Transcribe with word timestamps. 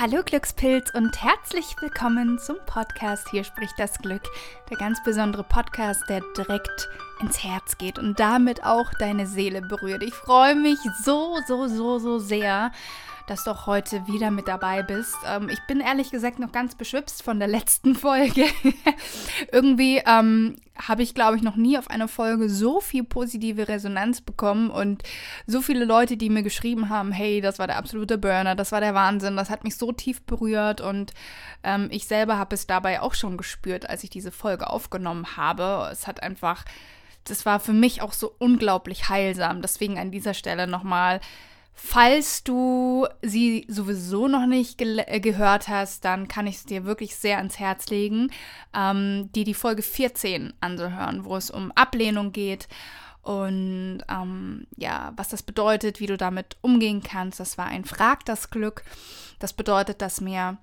Hallo 0.00 0.22
Glückspilz 0.24 0.94
und 0.94 1.22
herzlich 1.22 1.76
willkommen 1.78 2.38
zum 2.38 2.56
Podcast 2.64 3.28
Hier 3.32 3.44
spricht 3.44 3.74
das 3.76 3.98
Glück, 3.98 4.22
der 4.70 4.78
ganz 4.78 5.02
besondere 5.04 5.44
Podcast, 5.44 6.04
der 6.08 6.22
direkt 6.34 6.88
ins 7.20 7.44
Herz 7.44 7.76
geht 7.76 7.98
und 7.98 8.18
damit 8.18 8.64
auch 8.64 8.94
deine 8.94 9.26
Seele 9.26 9.60
berührt. 9.60 10.02
Ich 10.02 10.14
freue 10.14 10.54
mich 10.54 10.78
so, 11.04 11.36
so, 11.46 11.66
so, 11.66 11.98
so 11.98 12.18
sehr 12.18 12.72
dass 13.30 13.44
du 13.44 13.52
auch 13.52 13.66
heute 13.66 14.08
wieder 14.08 14.32
mit 14.32 14.48
dabei 14.48 14.82
bist. 14.82 15.14
Ähm, 15.24 15.48
ich 15.50 15.60
bin 15.68 15.78
ehrlich 15.78 16.10
gesagt 16.10 16.40
noch 16.40 16.50
ganz 16.50 16.74
beschwipst 16.74 17.22
von 17.22 17.38
der 17.38 17.46
letzten 17.46 17.94
Folge. 17.94 18.44
Irgendwie 19.52 20.02
ähm, 20.04 20.56
habe 20.76 21.04
ich, 21.04 21.14
glaube 21.14 21.36
ich, 21.36 21.42
noch 21.42 21.54
nie 21.54 21.78
auf 21.78 21.88
eine 21.88 22.08
Folge 22.08 22.48
so 22.48 22.80
viel 22.80 23.04
positive 23.04 23.68
Resonanz 23.68 24.20
bekommen 24.20 24.68
und 24.68 25.04
so 25.46 25.62
viele 25.62 25.84
Leute, 25.84 26.16
die 26.16 26.28
mir 26.28 26.42
geschrieben 26.42 26.88
haben, 26.88 27.12
hey, 27.12 27.40
das 27.40 27.60
war 27.60 27.68
der 27.68 27.76
absolute 27.76 28.18
Burner, 28.18 28.56
das 28.56 28.72
war 28.72 28.80
der 28.80 28.94
Wahnsinn, 28.94 29.36
das 29.36 29.48
hat 29.48 29.62
mich 29.62 29.76
so 29.76 29.92
tief 29.92 30.22
berührt 30.22 30.80
und 30.80 31.12
ähm, 31.62 31.86
ich 31.92 32.08
selber 32.08 32.36
habe 32.36 32.56
es 32.56 32.66
dabei 32.66 33.00
auch 33.00 33.14
schon 33.14 33.36
gespürt, 33.36 33.88
als 33.88 34.02
ich 34.02 34.10
diese 34.10 34.32
Folge 34.32 34.68
aufgenommen 34.68 35.36
habe. 35.36 35.88
Es 35.92 36.08
hat 36.08 36.20
einfach, 36.20 36.64
das 37.22 37.46
war 37.46 37.60
für 37.60 37.74
mich 37.74 38.02
auch 38.02 38.12
so 38.12 38.34
unglaublich 38.38 39.08
heilsam. 39.08 39.62
Deswegen 39.62 40.00
an 40.00 40.10
dieser 40.10 40.34
Stelle 40.34 40.66
nochmal 40.66 41.20
Falls 41.72 42.44
du 42.44 43.06
sie 43.22 43.64
sowieso 43.68 44.28
noch 44.28 44.46
nicht 44.46 44.78
ge 44.78 45.02
äh, 45.06 45.20
gehört 45.20 45.68
hast, 45.68 46.04
dann 46.04 46.28
kann 46.28 46.46
ich 46.46 46.56
es 46.56 46.64
dir 46.64 46.84
wirklich 46.84 47.16
sehr 47.16 47.38
ans 47.38 47.58
Herz 47.58 47.88
legen, 47.88 48.30
ähm, 48.74 49.30
die 49.34 49.44
die 49.44 49.54
Folge 49.54 49.82
14 49.82 50.52
anzuhören, 50.60 51.24
wo 51.24 51.36
es 51.36 51.50
um 51.50 51.72
Ablehnung 51.72 52.32
geht 52.32 52.68
und 53.22 54.00
ähm, 54.08 54.66
ja, 54.76 55.12
was 55.16 55.28
das 55.28 55.42
bedeutet, 55.42 56.00
wie 56.00 56.06
du 56.06 56.16
damit 56.16 56.56
umgehen 56.62 57.02
kannst. 57.02 57.40
Das 57.40 57.58
war 57.58 57.66
ein 57.66 57.84
Frag 57.84 58.24
das 58.24 58.50
Glück. 58.50 58.82
Das 59.38 59.52
bedeutet, 59.52 60.00
dass 60.00 60.20
mir 60.20 60.58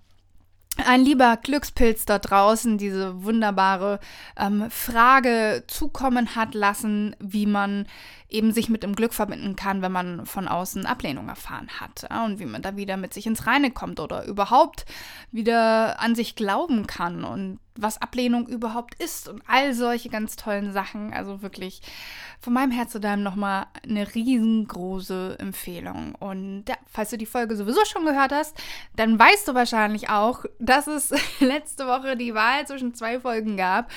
ein 0.86 1.02
lieber 1.02 1.38
Glückspilz 1.38 2.06
da 2.06 2.20
draußen 2.20 2.78
diese 2.78 3.23
wunderbare 3.23 4.00
ähm, 4.38 4.70
Frage 4.70 5.64
zukommen 5.67 6.36
hat 6.36 6.53
lassen, 6.53 7.16
wie 7.19 7.45
man 7.45 7.88
eben 8.30 8.52
sich 8.52 8.69
mit 8.69 8.84
dem 8.84 8.95
Glück 8.95 9.14
verbinden 9.14 9.56
kann, 9.56 9.81
wenn 9.81 9.92
man 9.92 10.25
von 10.25 10.47
außen 10.47 10.86
Ablehnung 10.86 11.30
erfahren 11.30 11.69
hat 11.80 12.08
ja, 12.09 12.25
und 12.25 12.39
wie 12.39 12.45
man 12.45 12.61
da 12.61 12.75
wieder 12.75 12.97
mit 12.97 13.14
sich 13.14 13.25
ins 13.25 13.47
Reine 13.47 13.72
kommt 13.72 14.00
oder 14.00 14.25
überhaupt 14.25 14.86
wieder 15.31 16.00
an 16.00 16.16
sich 16.16 16.36
glauben 16.36 16.88
kann. 16.88 17.23
Und 17.23 17.59
was 17.80 18.02
Ablehnung 18.02 18.47
überhaupt 18.47 18.95
ist 18.95 19.28
und 19.28 19.42
all 19.47 19.73
solche 19.73 20.09
ganz 20.09 20.36
tollen 20.36 20.72
Sachen. 20.73 21.14
Also 21.14 21.42
wirklich 21.42 21.81
von 22.39 22.53
meinem 22.53 22.72
Herz 22.72 22.92
zu 22.92 23.00
deinem 23.00 23.23
nochmal 23.23 23.66
eine 23.84 24.14
riesengroße 24.14 25.38
Empfehlung. 25.39 26.16
Und 26.16 26.66
ja, 26.67 26.75
falls 26.86 27.09
du 27.09 27.17
die 27.17 27.25
Folge 27.25 27.56
sowieso 27.56 27.84
schon 27.86 28.06
gehört 28.06 28.31
hast, 28.31 28.56
dann 28.95 29.17
weißt 29.17 29.47
du 29.47 29.53
wahrscheinlich 29.53 30.09
auch, 30.09 30.45
dass 30.59 30.88
es 30.88 31.14
letzte 31.39 31.88
Woche 31.88 32.16
die 32.16 32.34
Wahl 32.34 32.67
zwischen 32.67 32.94
zwei 32.94 33.19
Folgen 33.19 33.58
gab. 33.58 33.91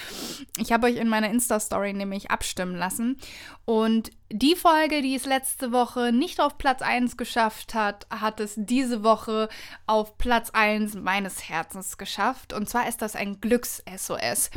Ich 0.58 0.72
habe 0.72 0.86
euch 0.86 0.96
in 0.96 1.08
meiner 1.08 1.30
Insta-Story 1.30 1.92
nämlich 1.92 2.30
abstimmen 2.30 2.76
lassen. 2.76 3.18
Und 3.64 4.10
die 4.32 4.54
Folge, 4.54 5.02
die 5.02 5.16
es 5.16 5.26
letzte 5.26 5.72
Woche 5.72 6.12
nicht 6.12 6.40
auf 6.40 6.56
Platz 6.56 6.82
1 6.82 7.16
geschafft 7.16 7.74
hat, 7.74 8.06
hat 8.10 8.38
es 8.38 8.54
diese 8.56 9.02
Woche 9.02 9.48
auf 9.86 10.18
Platz 10.18 10.50
1 10.50 10.94
meines 10.94 11.48
Herzens 11.48 11.98
geschafft. 11.98 12.52
Und 12.52 12.68
zwar 12.68 12.88
ist 12.88 13.02
das 13.02 13.16
ein 13.16 13.40
Glücks-SOS. 13.40 14.50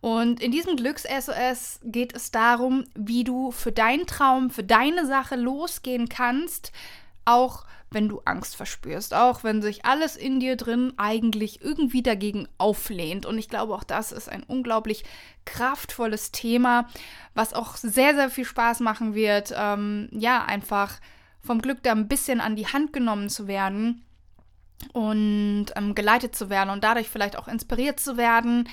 Und 0.00 0.40
in 0.40 0.52
diesem 0.52 0.76
Glücks-SOS 0.76 1.80
geht 1.84 2.14
es 2.14 2.30
darum, 2.30 2.84
wie 2.94 3.24
du 3.24 3.50
für 3.50 3.72
deinen 3.72 4.06
Traum, 4.06 4.48
für 4.48 4.64
deine 4.64 5.06
Sache 5.06 5.36
losgehen 5.36 6.08
kannst, 6.08 6.72
auch 7.24 7.64
wenn 7.90 8.08
du 8.08 8.20
Angst 8.24 8.54
verspürst, 8.54 9.14
auch 9.14 9.42
wenn 9.42 9.62
sich 9.62 9.84
alles 9.84 10.16
in 10.16 10.38
dir 10.38 10.56
drin 10.56 10.92
eigentlich 10.96 11.60
irgendwie 11.60 12.02
dagegen 12.02 12.46
auflehnt. 12.56 13.26
Und 13.26 13.38
ich 13.38 13.48
glaube, 13.48 13.74
auch 13.74 13.84
das 13.84 14.12
ist 14.12 14.28
ein 14.28 14.44
unglaublich 14.44 15.04
kraftvolles 15.44 16.30
Thema, 16.30 16.86
was 17.34 17.52
auch 17.52 17.76
sehr, 17.76 18.14
sehr 18.14 18.30
viel 18.30 18.44
Spaß 18.44 18.80
machen 18.80 19.14
wird. 19.14 19.52
Ähm, 19.56 20.08
ja, 20.12 20.44
einfach 20.44 21.00
vom 21.40 21.60
Glück 21.60 21.82
da 21.82 21.92
ein 21.92 22.08
bisschen 22.08 22.40
an 22.40 22.54
die 22.54 22.68
Hand 22.68 22.92
genommen 22.92 23.28
zu 23.28 23.48
werden 23.48 24.04
und 24.92 25.66
ähm, 25.74 25.94
geleitet 25.94 26.36
zu 26.36 26.48
werden 26.48 26.70
und 26.70 26.84
dadurch 26.84 27.08
vielleicht 27.08 27.36
auch 27.36 27.48
inspiriert 27.48 27.98
zu 27.98 28.16
werden, 28.16 28.68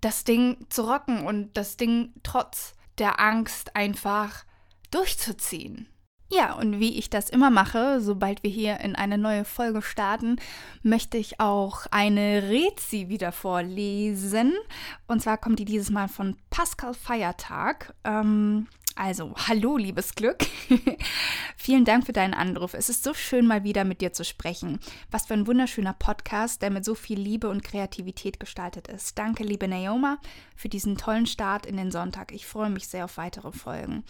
das 0.00 0.24
Ding 0.24 0.66
zu 0.68 0.82
rocken 0.82 1.26
und 1.26 1.56
das 1.56 1.76
Ding 1.76 2.12
trotz 2.22 2.74
der 2.98 3.18
Angst 3.18 3.74
einfach 3.74 4.44
durchzuziehen. 4.90 5.88
Ja, 6.28 6.54
und 6.54 6.80
wie 6.80 6.98
ich 6.98 7.08
das 7.08 7.30
immer 7.30 7.50
mache, 7.50 8.00
sobald 8.00 8.42
wir 8.42 8.50
hier 8.50 8.80
in 8.80 8.96
eine 8.96 9.16
neue 9.16 9.44
Folge 9.44 9.80
starten, 9.80 10.36
möchte 10.82 11.18
ich 11.18 11.38
auch 11.38 11.86
eine 11.92 12.42
Rezi 12.48 13.08
wieder 13.08 13.30
vorlesen. 13.30 14.54
Und 15.06 15.22
zwar 15.22 15.38
kommt 15.38 15.60
die 15.60 15.64
dieses 15.64 15.90
Mal 15.90 16.08
von 16.08 16.36
Pascal 16.50 16.94
Feiertag. 16.94 17.94
Ähm, 18.02 18.66
also, 18.96 19.34
hallo, 19.36 19.76
liebes 19.76 20.14
Glück. 20.14 20.46
Vielen 21.56 21.84
Dank 21.84 22.06
für 22.06 22.12
deinen 22.12 22.34
Anruf. 22.34 22.74
Es 22.74 22.88
ist 22.88 23.04
so 23.04 23.14
schön, 23.14 23.46
mal 23.46 23.62
wieder 23.62 23.84
mit 23.84 24.00
dir 24.00 24.12
zu 24.12 24.24
sprechen. 24.24 24.80
Was 25.12 25.26
für 25.26 25.34
ein 25.34 25.46
wunderschöner 25.46 25.92
Podcast, 25.92 26.60
der 26.60 26.70
mit 26.70 26.84
so 26.84 26.96
viel 26.96 27.20
Liebe 27.20 27.48
und 27.48 27.62
Kreativität 27.62 28.40
gestaltet 28.40 28.88
ist. 28.88 29.16
Danke, 29.16 29.44
liebe 29.44 29.68
Naoma, 29.68 30.18
für 30.56 30.70
diesen 30.70 30.96
tollen 30.96 31.26
Start 31.26 31.66
in 31.66 31.76
den 31.76 31.92
Sonntag. 31.92 32.32
Ich 32.32 32.46
freue 32.46 32.70
mich 32.70 32.88
sehr 32.88 33.04
auf 33.04 33.16
weitere 33.16 33.52
Folgen. 33.52 34.02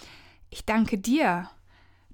Ich 0.51 0.65
danke 0.65 0.97
dir 0.97 1.51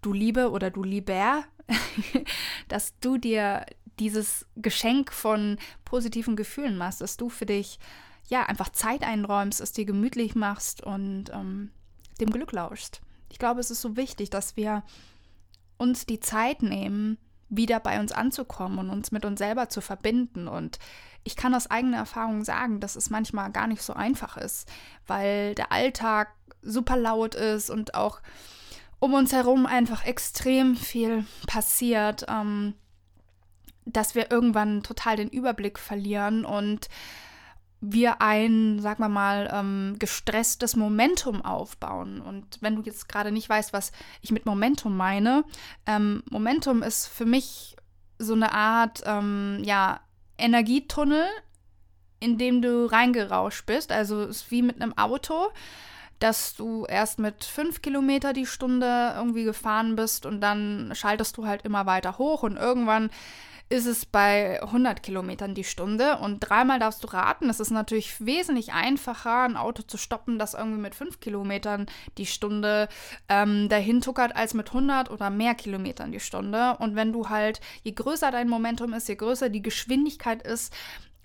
du 0.03 0.13
Liebe 0.13 0.51
oder 0.51 0.71
du 0.71 0.83
Lieber, 0.83 1.45
dass 2.69 2.99
du 3.01 3.17
dir 3.17 3.65
dieses 3.99 4.47
Geschenk 4.57 5.13
von 5.13 5.59
positiven 5.85 6.37
Gefühlen 6.37 6.77
machst, 6.77 7.01
dass 7.01 7.17
du 7.17 7.29
für 7.29 7.47
dich 7.47 7.79
ja 8.29 8.45
einfach 8.45 8.71
Zeit 8.71 9.03
einräumst, 9.03 9.61
es 9.61 9.73
dir 9.73 9.85
gemütlich 9.85 10.35
machst 10.35 10.83
und 10.83 11.31
ähm, 11.33 11.71
dem 12.21 12.31
Glück 12.31 12.53
lauschst. 12.53 13.01
Ich 13.31 13.39
glaube, 13.39 13.61
es 13.61 13.71
ist 13.71 13.81
so 13.81 13.97
wichtig, 13.97 14.31
dass 14.31 14.57
wir 14.57 14.83
uns 15.77 16.07
die 16.07 16.21
Zeit 16.21 16.63
nehmen, 16.63 17.19
wieder 17.49 17.81
bei 17.81 18.01
uns 18.01 18.13
anzukommen 18.13 18.79
und 18.79 18.91
uns 18.91 19.13
mit 19.13 19.25
uns 19.25 19.39
selber 19.39 19.69
zu 19.69 19.81
verbinden. 19.81 20.49
Und 20.49 20.79
ich 21.25 21.37
kann 21.37 21.55
aus 21.55 21.71
eigener 21.71 21.99
Erfahrung 21.99 22.45
sagen, 22.45 22.81
dass 22.81 22.97
es 22.97 23.11
manchmal 23.11 23.51
gar 23.53 23.67
nicht 23.67 23.83
so 23.83 23.93
einfach 23.93 24.37
ist, 24.37 24.69
weil 25.07 25.55
der 25.55 25.71
Alltag 25.71 26.35
super 26.63 26.97
laut 26.97 27.35
ist 27.35 27.69
und 27.69 27.95
auch 27.95 28.23
um 29.03 29.15
uns 29.15 29.33
herum 29.33 29.67
einfach 29.67 30.07
extrem 30.07 30.77
viel 30.77 31.25
passiert, 31.49 32.25
ähm, 32.29 32.75
dass 33.85 34.15
wir 34.15 34.31
irgendwann 34.31 34.85
total 34.85 35.17
den 35.17 35.29
Überblick 35.29 35.81
verlieren 35.81 36.45
und 36.45 36.89
wir 37.81 38.23
ein, 38.23 38.79
sagen 38.79 39.03
wir 39.03 39.09
mal, 39.09 39.51
ähm, 39.53 39.97
gestresstes 39.99 40.77
Momentum 40.77 41.45
aufbauen. 41.45 42.21
Und 42.21 42.59
wenn 42.61 42.77
du 42.77 42.83
jetzt 42.83 43.09
gerade 43.09 43.33
nicht 43.33 43.49
weißt, 43.49 43.73
was 43.73 43.91
ich 44.21 44.31
mit 44.31 44.47
Momentum 44.47 44.97
meine, 44.97 45.43
ähm, 45.85 46.23
Momentum 46.31 46.85
ist 46.85 47.09
für 47.09 47.27
mich 47.27 47.75
so 48.21 48.35
eine 48.35 48.53
Art, 48.53 49.03
ähm, 49.05 49.63
ja, 49.65 49.99
Energietunnel, 50.39 51.27
in 52.21 52.39
dem 52.39 52.63
du 52.63 52.87
reingerauscht 52.87 53.67
bist. 53.67 53.91
Also 53.91 54.23
es 54.23 54.43
ist 54.43 54.51
wie 54.53 54.63
mit 54.63 54.81
einem 54.81 54.97
Auto 54.97 55.49
dass 56.23 56.55
du 56.55 56.87
erst 56.87 57.19
mit 57.19 57.43
5 57.43 57.83
Kilometer 57.83 58.33
die 58.33 58.47
Stunde 58.47 59.13
irgendwie 59.17 59.43
gefahren 59.43 59.97
bist 59.97 60.25
und 60.25 60.41
dann 60.41 60.93
schaltest 60.95 61.37
du 61.37 61.47
halt 61.47 61.63
immer 61.63 61.85
weiter 61.87 62.17
hoch 62.19 62.45
und 62.45 62.57
irgendwann 62.57 63.11
ist 63.69 63.87
es 63.87 64.05
bei 64.05 64.63
100 64.63 65.03
Kilometern 65.03 65.55
die 65.55 65.65
Stunde 65.65 66.19
und 66.19 66.41
dreimal 66.41 66.79
darfst 66.79 67.03
du 67.03 67.09
raten. 67.09 67.49
Es 67.49 67.59
ist 67.59 67.71
natürlich 67.71 68.25
wesentlich 68.25 68.73
einfacher, 68.73 69.45
ein 69.45 69.57
Auto 69.57 69.83
zu 69.83 69.97
stoppen, 69.97 70.39
das 70.39 70.55
irgendwie 70.55 70.81
mit 70.81 70.95
5 70.95 71.21
Kilometern 71.21 71.87
die 72.19 72.27
Stunde 72.27 72.89
ähm, 73.31 73.71
dahin 73.71 74.03
tuckert, 74.03 74.37
als 74.37 74.53
mit 74.53 74.69
100 74.69 75.11
oder 75.11 75.31
mehr 75.31 75.55
Kilometern 75.55 76.13
die 76.13 76.21
Stunde. 76.21 76.77
Und 76.81 76.97
wenn 76.97 77.13
du 77.13 77.31
halt, 77.31 77.61
je 77.83 77.93
größer 77.93 78.31
dein 78.31 78.49
Momentum 78.49 78.93
ist, 78.93 79.09
je 79.09 79.17
größer 79.17 79.49
die 79.49 79.63
Geschwindigkeit 79.63 80.43
ist, 80.47 80.75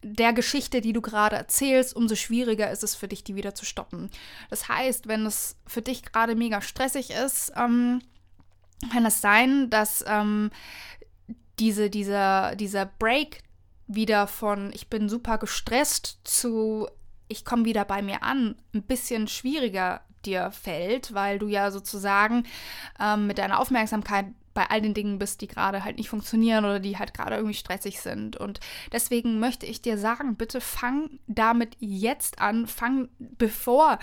der 0.03 0.33
Geschichte, 0.33 0.81
die 0.81 0.93
du 0.93 1.01
gerade 1.01 1.35
erzählst, 1.35 1.95
umso 1.95 2.15
schwieriger 2.15 2.69
ist 2.71 2.83
es 2.83 2.95
für 2.95 3.07
dich, 3.07 3.23
die 3.23 3.35
wieder 3.35 3.55
zu 3.55 3.65
stoppen. 3.65 4.09
Das 4.49 4.69
heißt, 4.69 5.07
wenn 5.07 5.25
es 5.25 5.57
für 5.65 5.81
dich 5.81 6.03
gerade 6.03 6.35
mega 6.35 6.61
stressig 6.61 7.11
ist, 7.11 7.51
ähm, 7.55 8.01
kann 8.91 9.05
es 9.05 9.21
sein, 9.21 9.69
dass 9.69 10.05
ähm, 10.07 10.51
diese, 11.59 11.89
dieser, 11.89 12.55
dieser 12.55 12.85
Break 12.85 13.43
wieder 13.87 14.27
von 14.27 14.71
ich 14.73 14.89
bin 14.89 15.09
super 15.09 15.37
gestresst 15.37 16.19
zu 16.23 16.87
ich 17.29 17.45
komme 17.45 17.65
wieder 17.65 17.85
bei 17.85 18.01
mir 18.01 18.23
an, 18.23 18.55
ein 18.73 18.83
bisschen 18.83 19.27
schwieriger 19.27 20.01
dir 20.25 20.51
fällt, 20.51 21.13
weil 21.13 21.39
du 21.39 21.47
ja 21.47 21.71
sozusagen 21.71 22.45
ähm, 22.99 23.27
mit 23.27 23.37
deiner 23.37 23.59
Aufmerksamkeit 23.59 24.27
bei 24.57 24.71
all 24.71 24.81
den 24.81 24.95
Dingen 24.95 25.19
bist, 25.19 25.41
die 25.41 25.47
gerade 25.47 25.83
halt 25.83 25.97
nicht 25.97 26.09
funktionieren 26.09 26.65
oder 26.65 26.79
die 26.79 26.97
halt 26.97 27.13
gerade 27.13 27.35
irgendwie 27.35 27.53
stressig 27.53 28.01
sind. 28.01 28.37
Und 28.37 28.59
deswegen 28.91 29.39
möchte 29.39 29.67
ich 29.67 29.83
dir 29.83 29.99
sagen, 29.99 30.35
bitte 30.35 30.61
fang 30.61 31.19
damit 31.27 31.77
jetzt 31.79 32.41
an, 32.41 32.65
fang 32.65 33.07
bevor, 33.19 33.99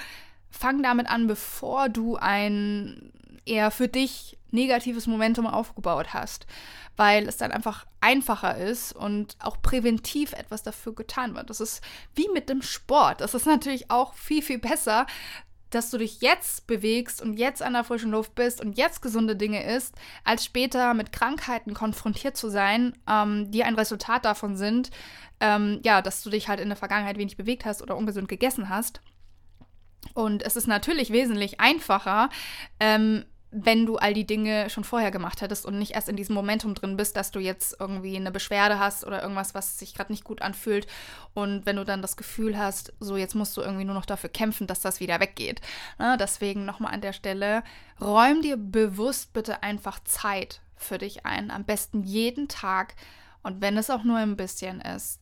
fang 0.51 0.81
damit 0.81 1.11
an, 1.11 1.27
bevor 1.27 1.89
du 1.89 2.15
ein 2.15 3.11
eher 3.45 3.73
für 3.73 3.89
dich 3.89 4.39
negatives 4.53 5.09
Momentum 5.09 5.49
aufgebaut 5.49 6.15
hast, 6.15 6.47
weil 6.97 7.27
es 7.27 7.37
dann 7.37 7.51
einfach 7.51 7.85
einfacher 8.01 8.57
ist 8.57 8.93
und 8.93 9.37
auch 9.41 9.61
präventiv 9.61 10.35
etwas 10.35 10.63
dafür 10.63 10.95
getan 10.95 11.35
wird. 11.35 11.51
Das 11.51 11.61
ist 11.61 11.83
wie 12.15 12.29
mit 12.33 12.49
dem 12.49 12.63
Sport. 12.63 13.23
Das 13.23 13.35
ist 13.35 13.47
natürlich 13.47 13.91
auch 13.91 14.15
viel, 14.15 14.41
viel 14.41 14.59
besser, 14.61 15.09
dass 15.75 15.91
du 15.91 15.99
dich 15.99 16.21
jetzt 16.21 16.67
bewegst 16.67 17.21
und 17.21 17.37
jetzt 17.37 17.63
an 17.63 17.73
der 17.73 17.85
frischen 17.85 18.11
Luft 18.11 18.35
bist 18.35 18.61
und 18.61 18.77
jetzt 18.79 19.03
gesunde 19.03 19.37
Dinge 19.37 19.65
isst, 19.65 19.95
als 20.25 20.45
später 20.45 20.95
mit 20.95 21.13
Krankheiten 21.13 21.75
konfrontiert 21.75 22.37
zu 22.37 22.49
sein, 22.49 22.97
ähm, 23.09 23.51
die 23.51 23.65
ein 23.65 23.75
Resultat 23.75 24.25
davon 24.25 24.57
sind, 24.57 24.91
ähm, 25.41 25.81
ja, 25.85 26.03
dass 26.03 26.23
du 26.23 26.31
dich 26.31 26.49
halt 26.49 26.61
in 26.61 26.69
der 26.69 26.77
Vergangenheit 26.77 27.19
wenig 27.19 27.37
bewegt 27.37 27.65
hast 27.65 27.83
oder 27.83 27.97
ungesund 27.97 28.29
gegessen 28.29 28.69
hast. 28.69 29.01
Und 30.13 30.43
es 30.43 30.57
ist 30.57 30.67
natürlich 30.67 31.11
wesentlich 31.11 31.61
einfacher, 31.61 32.29
ähm, 32.79 33.25
wenn 33.57 33.87
du 33.87 33.97
all 33.97 34.15
die 34.15 34.27
Dinge 34.27 34.69
schon 34.69 34.83
vorher 34.83 35.13
gemacht 35.13 35.41
hättest 35.41 35.65
und 35.65 35.79
nicht 35.79 35.93
erst 35.93 36.09
in 36.09 36.17
diesem 36.17 36.35
Momentum 36.35 36.75
drin 36.75 36.97
bist, 36.97 37.17
dass 37.17 37.31
du 37.31 37.39
jetzt 37.39 37.77
irgendwie 37.79 38.17
eine 38.17 38.33
Beschwerde 38.33 38.81
hast 38.81 39.05
oder 39.05 39.23
irgendwas, 39.23 39.55
was 39.55 39.79
sich 39.79 39.95
gerade 39.95 40.13
nicht 40.13 40.25
gut 40.25 40.43
anfühlt. 40.43 40.89
Und 41.35 41.65
wenn 41.65 41.77
du 41.77 41.85
dann 41.85 42.03
das 42.03 42.17
Gefühl 42.17 42.59
hast, 42.59 42.93
so 42.99 43.17
jetzt 43.17 43.37
musst 43.37 43.57
du 43.57 43.61
irgendwie 43.61 43.85
nur 43.85 43.95
noch 43.95 44.07
dafür 44.07 44.29
kämpfen, 44.29 44.67
dass 44.67 44.81
das 44.81 44.99
wieder 44.99 45.21
weggeht. 45.21 45.61
Ne? 46.01 46.17
Deswegen 46.19 46.65
nochmal 46.65 46.93
an 46.93 47.01
der 47.01 47.13
Stelle, 47.13 47.63
räum 48.01 48.43
dir 48.43 48.57
bewusst 48.57 49.33
bitte 49.33 49.63
einfach 49.63 50.01
Zeit 50.03 50.61
für 50.77 50.99
dich 50.99 51.25
ein. 51.25 51.53
Am 51.53 51.65
besten 51.65 52.03
jeden 52.03 52.49
Tag. 52.49 52.97
Und 53.45 53.61
wenn 53.61 53.77
es 53.77 53.89
auch 53.89 54.03
nur 54.03 54.19
ein 54.19 54.37
bisschen 54.37 54.81
ist, 54.81 55.21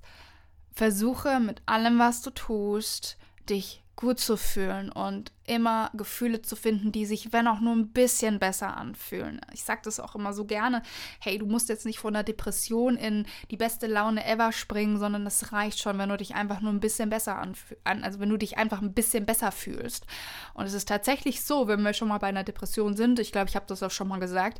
versuche 0.72 1.38
mit 1.38 1.60
allem, 1.66 1.98
was 1.98 2.22
du 2.22 2.30
tust, 2.30 3.18
dich 3.50 3.81
gut 3.96 4.18
zu 4.18 4.36
fühlen 4.36 4.90
und 4.90 5.32
immer 5.44 5.90
Gefühle 5.94 6.40
zu 6.40 6.56
finden, 6.56 6.92
die 6.92 7.04
sich, 7.04 7.32
wenn 7.32 7.46
auch 7.46 7.60
nur 7.60 7.74
ein 7.74 7.88
bisschen 7.88 8.38
besser 8.38 8.76
anfühlen. 8.76 9.40
Ich 9.52 9.64
sage 9.64 9.82
das 9.84 10.00
auch 10.00 10.14
immer 10.14 10.32
so 10.32 10.44
gerne, 10.44 10.82
hey, 11.20 11.36
du 11.38 11.46
musst 11.46 11.68
jetzt 11.68 11.84
nicht 11.84 11.98
von 11.98 12.14
der 12.14 12.22
Depression 12.22 12.96
in 12.96 13.26
die 13.50 13.56
beste 13.56 13.86
Laune 13.86 14.24
ever 14.24 14.52
springen, 14.52 14.98
sondern 14.98 15.26
es 15.26 15.52
reicht 15.52 15.78
schon, 15.78 15.98
wenn 15.98 16.08
du 16.08 16.16
dich 16.16 16.34
einfach 16.34 16.60
nur 16.60 16.72
ein 16.72 16.80
bisschen 16.80 17.10
besser 17.10 17.36
anfühlst, 17.36 17.82
also 17.84 18.18
wenn 18.18 18.30
du 18.30 18.38
dich 18.38 18.56
einfach 18.56 18.80
ein 18.80 18.94
bisschen 18.94 19.26
besser 19.26 19.52
fühlst. 19.52 20.06
Und 20.54 20.64
es 20.64 20.74
ist 20.74 20.88
tatsächlich 20.88 21.42
so, 21.42 21.68
wenn 21.68 21.82
wir 21.82 21.92
schon 21.92 22.08
mal 22.08 22.18
bei 22.18 22.28
einer 22.28 22.44
Depression 22.44 22.96
sind, 22.96 23.18
ich 23.18 23.32
glaube, 23.32 23.50
ich 23.50 23.56
habe 23.56 23.66
das 23.68 23.82
auch 23.82 23.90
schon 23.90 24.08
mal 24.08 24.20
gesagt, 24.20 24.58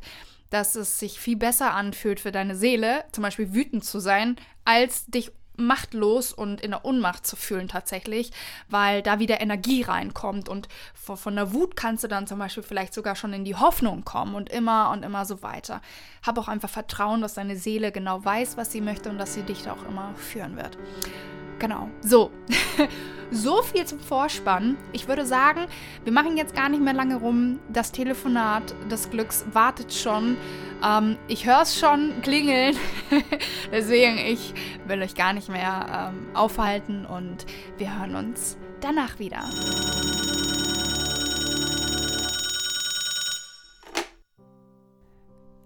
dass 0.51 0.75
es 0.75 0.99
sich 0.99 1.19
viel 1.19 1.37
besser 1.37 1.73
anfühlt 1.73 2.19
für 2.19 2.31
deine 2.31 2.55
Seele, 2.55 3.05
zum 3.11 3.23
Beispiel 3.23 3.53
wütend 3.53 3.83
zu 3.83 3.99
sein, 3.99 4.35
als 4.65 5.07
dich 5.07 5.31
machtlos 5.55 6.33
und 6.33 6.61
in 6.61 6.71
der 6.71 6.85
Unmacht 6.85 7.25
zu 7.25 7.35
fühlen 7.35 7.67
tatsächlich, 7.67 8.31
weil 8.69 9.01
da 9.01 9.19
wieder 9.19 9.41
Energie 9.41 9.83
reinkommt 9.83 10.49
und 10.49 10.67
von, 10.93 11.35
der 11.35 11.53
Wut 11.53 11.75
kannst 11.75 12.03
du 12.03 12.07
dann 12.07 12.27
zum 12.27 12.39
Beispiel 12.39 12.63
vielleicht 12.63 12.93
sogar 12.93 13.15
schon 13.15 13.33
in 13.33 13.45
die 13.45 13.55
Hoffnung 13.55 14.03
kommen 14.03 14.35
und 14.35 14.49
immer 14.49 14.91
und 14.91 15.03
immer 15.03 15.25
so 15.25 15.43
weiter. 15.43 15.81
Hab 16.25 16.37
auch 16.37 16.47
einfach 16.47 16.69
Vertrauen, 16.69 17.21
dass 17.21 17.33
deine 17.35 17.57
Seele 17.57 17.91
genau 17.91 18.23
weiß, 18.23 18.57
was 18.57 18.71
sie 18.71 18.81
möchte 18.81 19.09
und 19.09 19.17
dass 19.17 19.33
sie 19.33 19.43
dich 19.43 19.63
da 19.63 19.73
auch 19.73 19.83
immer 19.87 20.13
führen 20.15 20.55
wird. 20.55 20.77
Genau. 21.63 21.89
So. 22.01 22.29
so 23.31 23.61
viel 23.61 23.85
zum 23.85 23.97
Vorspann. 23.97 24.75
Ich 24.91 25.07
würde 25.07 25.25
sagen, 25.25 25.67
wir 26.03 26.11
machen 26.11 26.35
jetzt 26.35 26.53
gar 26.53 26.67
nicht 26.67 26.83
mehr 26.83 26.91
lange 26.91 27.15
rum. 27.15 27.61
Das 27.69 27.93
Telefonat 27.93 28.75
des 28.91 29.09
Glücks 29.09 29.45
wartet 29.53 29.93
schon. 29.93 30.35
Ähm, 30.83 31.17
ich 31.29 31.45
höre 31.45 31.61
es 31.61 31.79
schon 31.79 32.21
klingeln. 32.21 32.75
Deswegen, 33.71 34.17
ich 34.17 34.53
will 34.87 35.01
euch 35.01 35.15
gar 35.15 35.31
nicht 35.31 35.47
mehr 35.47 36.11
ähm, 36.11 36.35
aufhalten 36.35 37.05
und 37.05 37.45
wir 37.77 37.97
hören 37.97 38.15
uns 38.15 38.57
danach 38.81 39.19
wieder. 39.19 39.49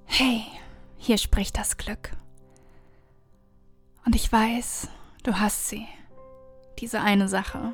Hey, 0.06 0.44
hier 0.98 1.18
spricht 1.18 1.58
das 1.58 1.76
Glück. 1.76 2.12
Und 4.06 4.16
ich 4.16 4.32
weiß, 4.32 4.90
du 5.28 5.38
hast 5.40 5.68
sie. 5.68 5.86
Diese 6.80 7.02
eine 7.02 7.28
Sache, 7.28 7.74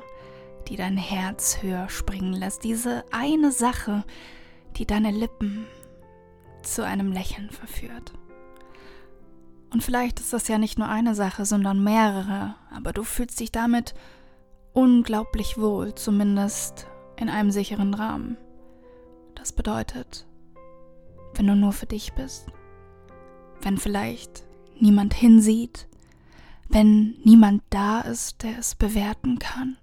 die 0.68 0.76
dein 0.76 0.96
Herz 0.96 1.62
höher 1.62 1.88
springen 1.88 2.32
lässt. 2.32 2.64
Diese 2.64 3.04
eine 3.12 3.52
Sache, 3.52 4.04
die 4.76 4.86
deine 4.86 5.12
Lippen 5.12 5.66
zu 6.62 6.84
einem 6.84 7.12
Lächeln 7.12 7.50
verführt. 7.50 8.12
Und 9.72 9.84
vielleicht 9.84 10.20
ist 10.20 10.32
das 10.32 10.48
ja 10.48 10.58
nicht 10.58 10.78
nur 10.78 10.88
eine 10.88 11.14
Sache, 11.14 11.44
sondern 11.44 11.82
mehrere, 11.82 12.56
aber 12.74 12.92
du 12.92 13.04
fühlst 13.04 13.38
dich 13.38 13.52
damit 13.52 13.94
unglaublich 14.72 15.58
wohl, 15.58 15.94
zumindest 15.94 16.86
in 17.16 17.28
einem 17.28 17.50
sicheren 17.50 17.94
Rahmen. 17.94 18.36
Das 19.34 19.52
bedeutet, 19.52 20.26
wenn 21.34 21.46
du 21.46 21.54
nur 21.54 21.72
für 21.72 21.86
dich 21.86 22.14
bist, 22.14 22.46
wenn 23.60 23.78
vielleicht 23.78 24.44
niemand 24.80 25.14
hinsieht, 25.14 25.86
wenn 26.74 27.14
niemand 27.24 27.62
da 27.70 28.00
ist, 28.00 28.42
der 28.42 28.58
es 28.58 28.74
bewerten 28.74 29.38
kann, 29.38 29.76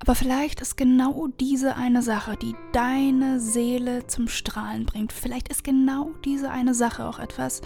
aber 0.00 0.14
vielleicht 0.14 0.60
ist 0.60 0.76
genau 0.76 1.26
diese 1.40 1.76
eine 1.76 2.02
Sache, 2.02 2.36
die 2.36 2.54
deine 2.72 3.40
Seele 3.40 4.06
zum 4.06 4.28
Strahlen 4.28 4.86
bringt. 4.86 5.12
Vielleicht 5.12 5.48
ist 5.48 5.64
genau 5.64 6.12
diese 6.24 6.50
eine 6.50 6.72
Sache 6.72 7.04
auch 7.04 7.18
etwas, 7.18 7.62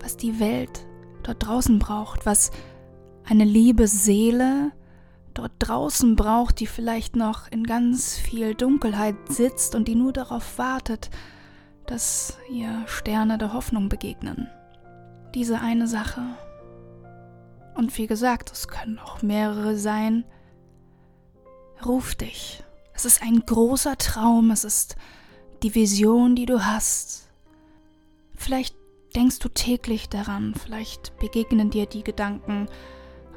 was 0.00 0.16
die 0.16 0.38
Welt 0.38 0.86
dort 1.22 1.44
draußen 1.44 1.78
braucht, 1.78 2.26
was 2.26 2.50
eine 3.24 3.44
liebe 3.44 3.88
Seele 3.88 4.72
dort 5.34 5.52
draußen 5.58 6.14
braucht, 6.14 6.60
die 6.60 6.66
vielleicht 6.66 7.16
noch 7.16 7.50
in 7.50 7.64
ganz 7.64 8.16
viel 8.16 8.54
Dunkelheit 8.54 9.16
sitzt 9.28 9.74
und 9.74 9.88
die 9.88 9.94
nur 9.94 10.12
darauf 10.12 10.58
wartet, 10.58 11.10
dass 11.86 12.36
ihr 12.50 12.84
Sterne 12.86 13.38
der 13.38 13.54
Hoffnung 13.54 13.88
begegnen. 13.88 14.48
Diese 15.34 15.60
eine 15.60 15.86
Sache. 15.86 16.22
Und 17.74 17.96
wie 17.96 18.06
gesagt, 18.06 18.50
es 18.52 18.68
können 18.68 18.98
auch 18.98 19.22
mehrere 19.22 19.76
sein, 19.76 20.24
Ruf 21.84 22.14
dich. 22.16 22.64
Es 22.92 23.04
ist 23.04 23.22
ein 23.22 23.40
großer 23.46 23.96
Traum, 23.98 24.50
es 24.50 24.64
ist 24.64 24.96
die 25.62 25.74
Vision, 25.74 26.34
die 26.34 26.46
du 26.46 26.64
hast. 26.64 27.28
Vielleicht 28.34 28.74
denkst 29.14 29.38
du 29.38 29.48
täglich 29.48 30.08
daran, 30.08 30.54
vielleicht 30.54 31.16
begegnen 31.18 31.70
dir 31.70 31.86
die 31.86 32.02
Gedanken 32.02 32.68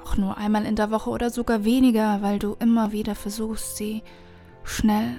auch 0.03 0.17
nur 0.17 0.37
einmal 0.37 0.65
in 0.65 0.75
der 0.75 0.89
Woche 0.89 1.11
oder 1.11 1.29
sogar 1.29 1.63
weniger, 1.63 2.23
weil 2.23 2.39
du 2.39 2.55
immer 2.59 2.91
wieder 2.91 3.13
versuchst, 3.13 3.77
sie 3.77 4.01
schnell 4.63 5.15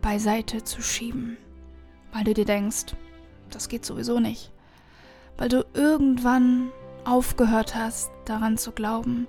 beiseite 0.00 0.64
zu 0.64 0.80
schieben, 0.80 1.36
weil 2.12 2.24
du 2.24 2.32
dir 2.32 2.46
denkst, 2.46 2.96
das 3.50 3.68
geht 3.68 3.84
sowieso 3.84 4.18
nicht, 4.18 4.52
weil 5.36 5.48
du 5.48 5.64
irgendwann 5.74 6.70
aufgehört 7.04 7.74
hast 7.74 8.10
daran 8.24 8.58
zu 8.58 8.72
glauben, 8.72 9.26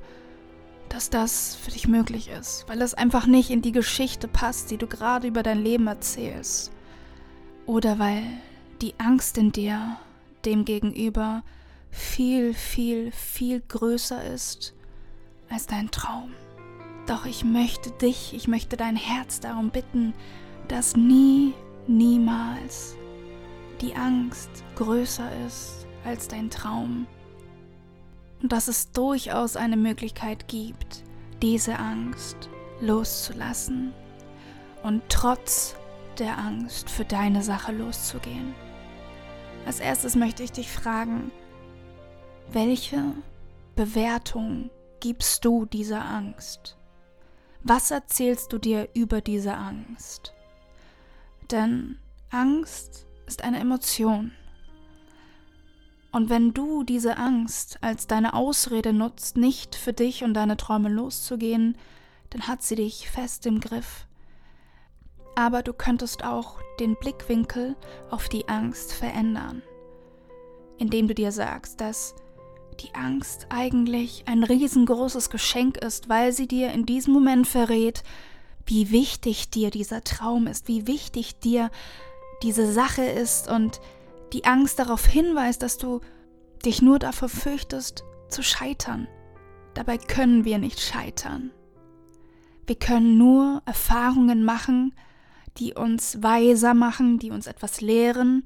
dass 0.90 1.10
das 1.10 1.56
für 1.56 1.72
dich 1.72 1.88
möglich 1.88 2.30
ist, 2.30 2.66
weil 2.68 2.82
es 2.82 2.94
einfach 2.94 3.28
nicht 3.28 3.50
in 3.50 3.62
die 3.62 3.72
Geschichte 3.72 4.28
passt, 4.28 4.72
die 4.72 4.78
du 4.78 4.88
gerade 4.88 5.28
über 5.28 5.44
dein 5.44 5.62
Leben 5.62 5.88
erzählst. 5.88 6.72
Oder 7.66 8.00
weil 8.00 8.24
die 8.82 8.96
Angst 8.98 9.38
in 9.38 9.52
dir 9.52 9.98
demgegenüber 10.46 11.44
viel, 11.92 12.54
viel, 12.54 13.12
viel 13.12 13.62
größer 13.68 14.24
ist 14.34 14.74
als 15.50 15.68
dein 15.68 15.92
Traum. 15.92 16.32
Doch 17.06 17.26
ich 17.26 17.44
möchte 17.44 17.92
dich, 17.92 18.34
ich 18.34 18.48
möchte 18.48 18.78
dein 18.78 18.96
Herz 18.96 19.40
darum 19.40 19.72
bitten, 19.72 20.14
dass 20.68 20.96
nie, 20.96 21.54
niemals 21.88 22.96
die 23.82 23.96
Angst 23.96 24.50
größer 24.76 25.30
ist 25.46 25.87
als 26.08 26.28
dein 26.28 26.50
Traum 26.50 27.06
und 28.42 28.52
dass 28.52 28.68
es 28.68 28.92
durchaus 28.92 29.56
eine 29.56 29.78
Möglichkeit 29.78 30.48
gibt, 30.48 31.04
diese 31.42 31.78
Angst 31.78 32.50
loszulassen 32.80 33.94
und 34.84 35.04
trotz 35.10 35.76
der 36.18 36.38
Angst 36.38 36.90
für 36.90 37.06
deine 37.06 37.42
Sache 37.44 37.72
loszugehen. 37.72 38.56
Als 39.66 39.80
erstes 39.80 40.16
möchte 40.16 40.44
ich 40.44 40.52
dich 40.52 40.72
fragen, 40.72 41.32
welche 42.52 43.14
Bewertung 43.76 44.70
gibst 45.00 45.44
du 45.44 45.66
dieser 45.66 46.06
Angst? 46.06 46.78
Was 47.64 47.92
erzählst 47.92 48.54
du 48.54 48.60
dir 48.60 48.88
über 48.94 49.20
diese 49.20 49.56
Angst? 49.56 50.34
Denn 51.52 52.00
Angst 52.30 53.06
ist 53.26 53.44
eine 53.44 53.60
Emotion. 53.60 54.32
Und 56.12 56.30
wenn 56.30 56.54
du 56.54 56.84
diese 56.84 57.18
Angst 57.18 57.78
als 57.82 58.08
deine 58.08 58.34
Ausrede 58.34 58.94
nutzt, 58.94 59.38
nicht 59.38 59.76
für 59.76 59.94
dich 59.94 60.24
und 60.24 60.34
deine 60.34 60.58
Träume 60.58 60.90
loszugehen, 60.90 61.78
dann 62.30 62.48
hat 62.48 62.64
sie 62.64 62.76
dich 62.76 63.10
fest 63.10 63.46
im 63.46 63.60
Griff. 63.60 64.06
Aber 65.36 65.62
du 65.64 65.74
könntest 65.74 66.24
auch 66.24 66.60
den 66.80 66.96
Blickwinkel 66.96 67.76
auf 68.10 68.30
die 68.30 68.48
Angst 68.48 68.94
verändern, 68.94 69.62
indem 70.78 71.08
du 71.08 71.14
dir 71.14 71.32
sagst, 71.32 71.82
dass 71.82 72.16
die 72.80 72.94
Angst 72.96 73.48
eigentlich 73.50 74.24
ein 74.28 74.44
riesengroßes 74.44 75.30
Geschenk 75.30 75.78
ist, 75.78 76.10
weil 76.10 76.32
sie 76.32 76.48
dir 76.48 76.72
in 76.72 76.86
diesem 76.86 77.14
Moment 77.14 77.48
verrät, 77.48 78.04
wie 78.66 78.92
wichtig 78.92 79.50
dir 79.50 79.72
dieser 79.72 80.04
Traum 80.04 80.48
ist, 80.48 80.68
wie 80.68 80.88
wichtig 80.88 81.40
dir 81.40 81.72
diese 82.44 82.72
Sache 82.72 83.04
ist 83.04 83.50
und 83.50 83.80
die 84.34 84.46
Angst 84.46 84.80
darauf 84.80 85.06
hinweist, 85.06 85.62
dass 85.62 85.78
du 85.78 86.02
dich 86.66 86.82
nur 86.82 87.00
davor 87.00 87.30
fürchtest, 87.30 88.04
zu 88.30 88.44
scheitern. 88.44 89.08
Dabei 89.74 89.98
können 89.98 90.44
wir 90.44 90.58
nicht 90.58 90.80
scheitern. 90.80 91.52
Wir 92.66 92.76
können 92.76 93.18
nur 93.18 93.62
Erfahrungen 93.66 94.44
machen, 94.44 94.94
die 95.58 95.74
uns 95.74 96.22
weiser 96.22 96.74
machen, 96.74 97.20
die 97.20 97.32
uns 97.32 97.48
etwas 97.48 97.80
lehren, 97.82 98.44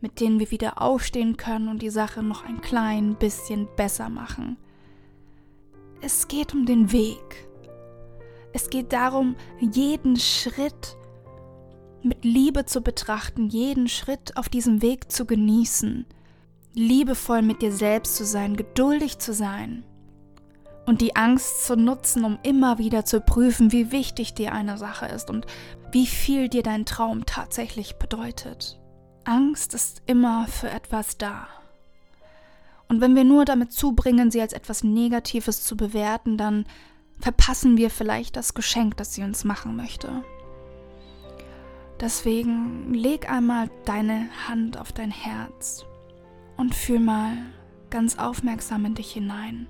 mit 0.00 0.20
denen 0.20 0.38
wir 0.38 0.50
wieder 0.50 0.80
aufstehen 0.80 1.36
können 1.36 1.68
und 1.68 1.82
die 1.82 1.90
Sache 1.90 2.22
noch 2.22 2.44
ein 2.44 2.60
klein 2.60 3.16
bisschen 3.16 3.68
besser 3.76 4.08
machen. 4.08 4.56
Es 6.00 6.28
geht 6.28 6.54
um 6.54 6.66
den 6.66 6.92
Weg. 6.92 7.48
Es 8.52 8.70
geht 8.70 8.92
darum, 8.92 9.36
jeden 9.60 10.16
Schritt 10.16 10.96
mit 12.02 12.24
Liebe 12.24 12.66
zu 12.66 12.80
betrachten, 12.80 13.48
jeden 13.48 13.88
Schritt 13.88 14.36
auf 14.36 14.48
diesem 14.48 14.82
Weg 14.82 15.10
zu 15.12 15.26
genießen, 15.26 16.06
liebevoll 16.74 17.42
mit 17.42 17.62
dir 17.62 17.72
selbst 17.72 18.16
zu 18.16 18.24
sein, 18.24 18.56
geduldig 18.56 19.18
zu 19.18 19.32
sein 19.32 19.84
und 20.86 21.00
die 21.00 21.16
Angst 21.16 21.64
zu 21.64 21.76
nutzen, 21.76 22.24
um 22.24 22.38
immer 22.42 22.78
wieder 22.78 23.04
zu 23.04 23.20
prüfen, 23.20 23.72
wie 23.72 23.92
wichtig 23.92 24.34
dir 24.34 24.52
eine 24.52 24.78
Sache 24.78 25.06
ist 25.06 25.30
und 25.30 25.46
wie 25.92 26.06
viel 26.06 26.48
dir 26.48 26.62
dein 26.62 26.86
Traum 26.86 27.26
tatsächlich 27.26 27.96
bedeutet. 27.96 28.80
Angst 29.24 29.74
ist 29.74 30.02
immer 30.06 30.46
für 30.46 30.70
etwas 30.70 31.18
da. 31.18 31.46
Und 32.88 33.00
wenn 33.00 33.14
wir 33.14 33.24
nur 33.24 33.44
damit 33.44 33.72
zubringen, 33.72 34.30
sie 34.32 34.40
als 34.40 34.52
etwas 34.52 34.82
Negatives 34.82 35.62
zu 35.62 35.76
bewerten, 35.76 36.36
dann 36.36 36.66
verpassen 37.20 37.76
wir 37.76 37.90
vielleicht 37.90 38.34
das 38.34 38.54
Geschenk, 38.54 38.96
das 38.96 39.14
sie 39.14 39.22
uns 39.22 39.44
machen 39.44 39.76
möchte. 39.76 40.24
Deswegen 42.00 42.94
leg 42.94 43.30
einmal 43.30 43.70
deine 43.84 44.28
Hand 44.48 44.78
auf 44.78 44.90
dein 44.92 45.10
Herz 45.10 45.84
und 46.56 46.74
fühl 46.74 47.00
mal 47.00 47.36
ganz 47.90 48.18
aufmerksam 48.18 48.86
in 48.86 48.94
dich 48.94 49.12
hinein. 49.12 49.66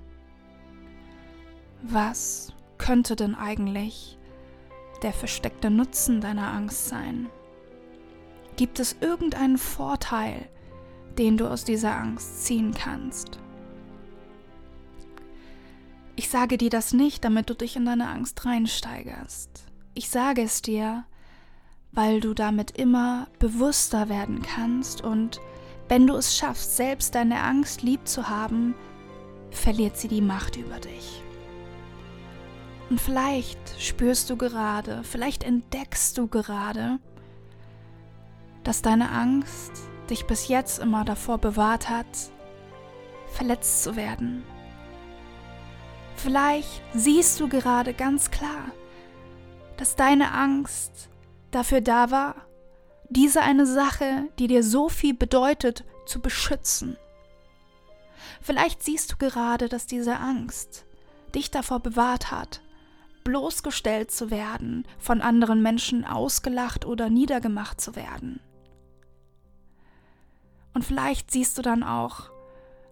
Was 1.81 2.53
könnte 2.77 3.15
denn 3.15 3.35
eigentlich 3.35 4.17
der 5.01 5.11
versteckte 5.11 5.69
Nutzen 5.69 6.21
deiner 6.21 6.53
Angst 6.53 6.87
sein? 6.87 7.27
Gibt 8.55 8.79
es 8.79 8.95
irgendeinen 9.01 9.57
Vorteil, 9.57 10.47
den 11.17 11.37
du 11.37 11.49
aus 11.49 11.65
dieser 11.65 11.95
Angst 11.97 12.45
ziehen 12.45 12.73
kannst? 12.73 13.39
Ich 16.15 16.29
sage 16.29 16.57
dir 16.57 16.69
das 16.69 16.93
nicht, 16.93 17.25
damit 17.25 17.49
du 17.49 17.55
dich 17.55 17.75
in 17.75 17.85
deine 17.85 18.09
Angst 18.09 18.45
reinsteigerst. 18.45 19.65
Ich 19.95 20.09
sage 20.09 20.43
es 20.43 20.61
dir, 20.61 21.05
weil 21.91 22.21
du 22.21 22.33
damit 22.33 22.71
immer 22.71 23.27
bewusster 23.39 24.09
werden 24.09 24.41
kannst 24.41 25.01
und 25.01 25.41
wenn 25.89 26.07
du 26.07 26.15
es 26.15 26.35
schaffst, 26.37 26.77
selbst 26.77 27.15
deine 27.15 27.41
Angst 27.43 27.81
lieb 27.81 28.07
zu 28.07 28.29
haben, 28.29 28.75
verliert 29.49 29.97
sie 29.97 30.07
die 30.07 30.21
Macht 30.21 30.55
über 30.55 30.79
dich. 30.79 31.21
Und 32.89 32.99
vielleicht 32.99 33.59
spürst 33.77 34.29
du 34.29 34.37
gerade, 34.37 35.03
vielleicht 35.03 35.43
entdeckst 35.43 36.17
du 36.17 36.27
gerade, 36.27 36.99
dass 38.63 38.81
deine 38.81 39.11
Angst 39.11 39.71
dich 40.09 40.27
bis 40.27 40.47
jetzt 40.47 40.79
immer 40.79 41.03
davor 41.03 41.37
bewahrt 41.37 41.89
hat, 41.89 42.05
verletzt 43.27 43.83
zu 43.83 43.95
werden. 43.95 44.43
Vielleicht 46.15 46.81
siehst 46.93 47.39
du 47.39 47.47
gerade 47.47 47.93
ganz 47.93 48.29
klar, 48.29 48.71
dass 49.77 49.95
deine 49.95 50.33
Angst 50.33 51.09
dafür 51.51 51.81
da 51.81 52.11
war, 52.11 52.35
diese 53.09 53.41
eine 53.41 53.65
Sache, 53.65 54.29
die 54.39 54.47
dir 54.47 54.63
so 54.63 54.87
viel 54.89 55.13
bedeutet, 55.13 55.83
zu 56.05 56.21
beschützen. 56.21 56.97
Vielleicht 58.41 58.83
siehst 58.83 59.11
du 59.11 59.17
gerade, 59.17 59.69
dass 59.69 59.85
diese 59.85 60.17
Angst 60.17 60.85
dich 61.35 61.51
davor 61.51 61.79
bewahrt 61.79 62.31
hat, 62.31 62.61
bloßgestellt 63.23 64.11
zu 64.11 64.31
werden, 64.31 64.85
von 64.97 65.21
anderen 65.21 65.61
Menschen 65.61 66.05
ausgelacht 66.05 66.85
oder 66.85 67.09
niedergemacht 67.09 67.79
zu 67.79 67.95
werden. 67.95 68.39
Und 70.73 70.85
vielleicht 70.85 71.31
siehst 71.31 71.57
du 71.57 71.61
dann 71.61 71.83
auch, 71.83 72.31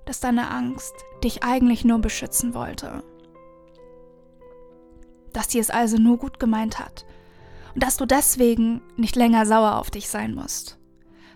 dass 0.06 0.20
deine 0.20 0.52
Angst 0.52 0.94
dich 1.24 1.44
eigentlich 1.44 1.86
nur 1.86 2.00
beschützen 2.00 2.54
wollte. 2.54 3.04
Dass 5.34 5.50
sie 5.50 5.60
es 5.60 5.70
also 5.70 5.98
nur 5.98 6.18
gut 6.18 6.40
gemeint 6.40 6.80
hat 6.80 7.06
dass 7.84 7.98
du 7.98 8.06
deswegen 8.06 8.82
nicht 8.98 9.16
länger 9.16 9.46
sauer 9.46 9.78
auf 9.78 9.92
dich 9.92 10.10
sein 10.10 10.34
musst, 10.34 10.78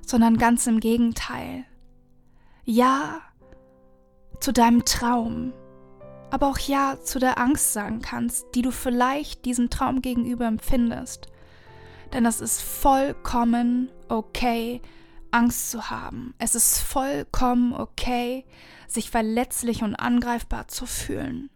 sondern 0.06 0.38
ganz 0.38 0.68
im 0.68 0.80
Gegenteil. 0.80 1.66
Ja 2.66 3.22
zu 4.40 4.52
deinem 4.52 4.84
Traum, 4.86 5.54
aber 6.30 6.48
auch 6.48 6.58
Ja 6.58 6.98
zu 7.02 7.20
der 7.20 7.38
Angst 7.38 7.74
sagen 7.74 8.02
kannst, 8.02 8.48
die 8.56 8.62
du 8.62 8.72
vielleicht 8.72 9.46
diesem 9.46 9.70
Traum 9.70 10.02
gegenüber 10.02 10.46
empfindest. 10.46 11.28
Denn 12.12 12.26
es 12.26 12.42
ist 12.42 12.62
vollkommen 12.62 13.92
okay, 14.10 14.82
Angst 15.32 15.72
zu 15.72 15.90
haben. 15.90 16.34
Es 16.38 16.56
ist 16.56 16.80
vollkommen 16.80 17.74
okay, 17.74 18.46
sich 18.88 19.10
verletzlich 19.10 19.84
und 19.84 19.96
angreifbar 19.96 20.68
zu 20.68 20.86
fühlen. 20.86 21.50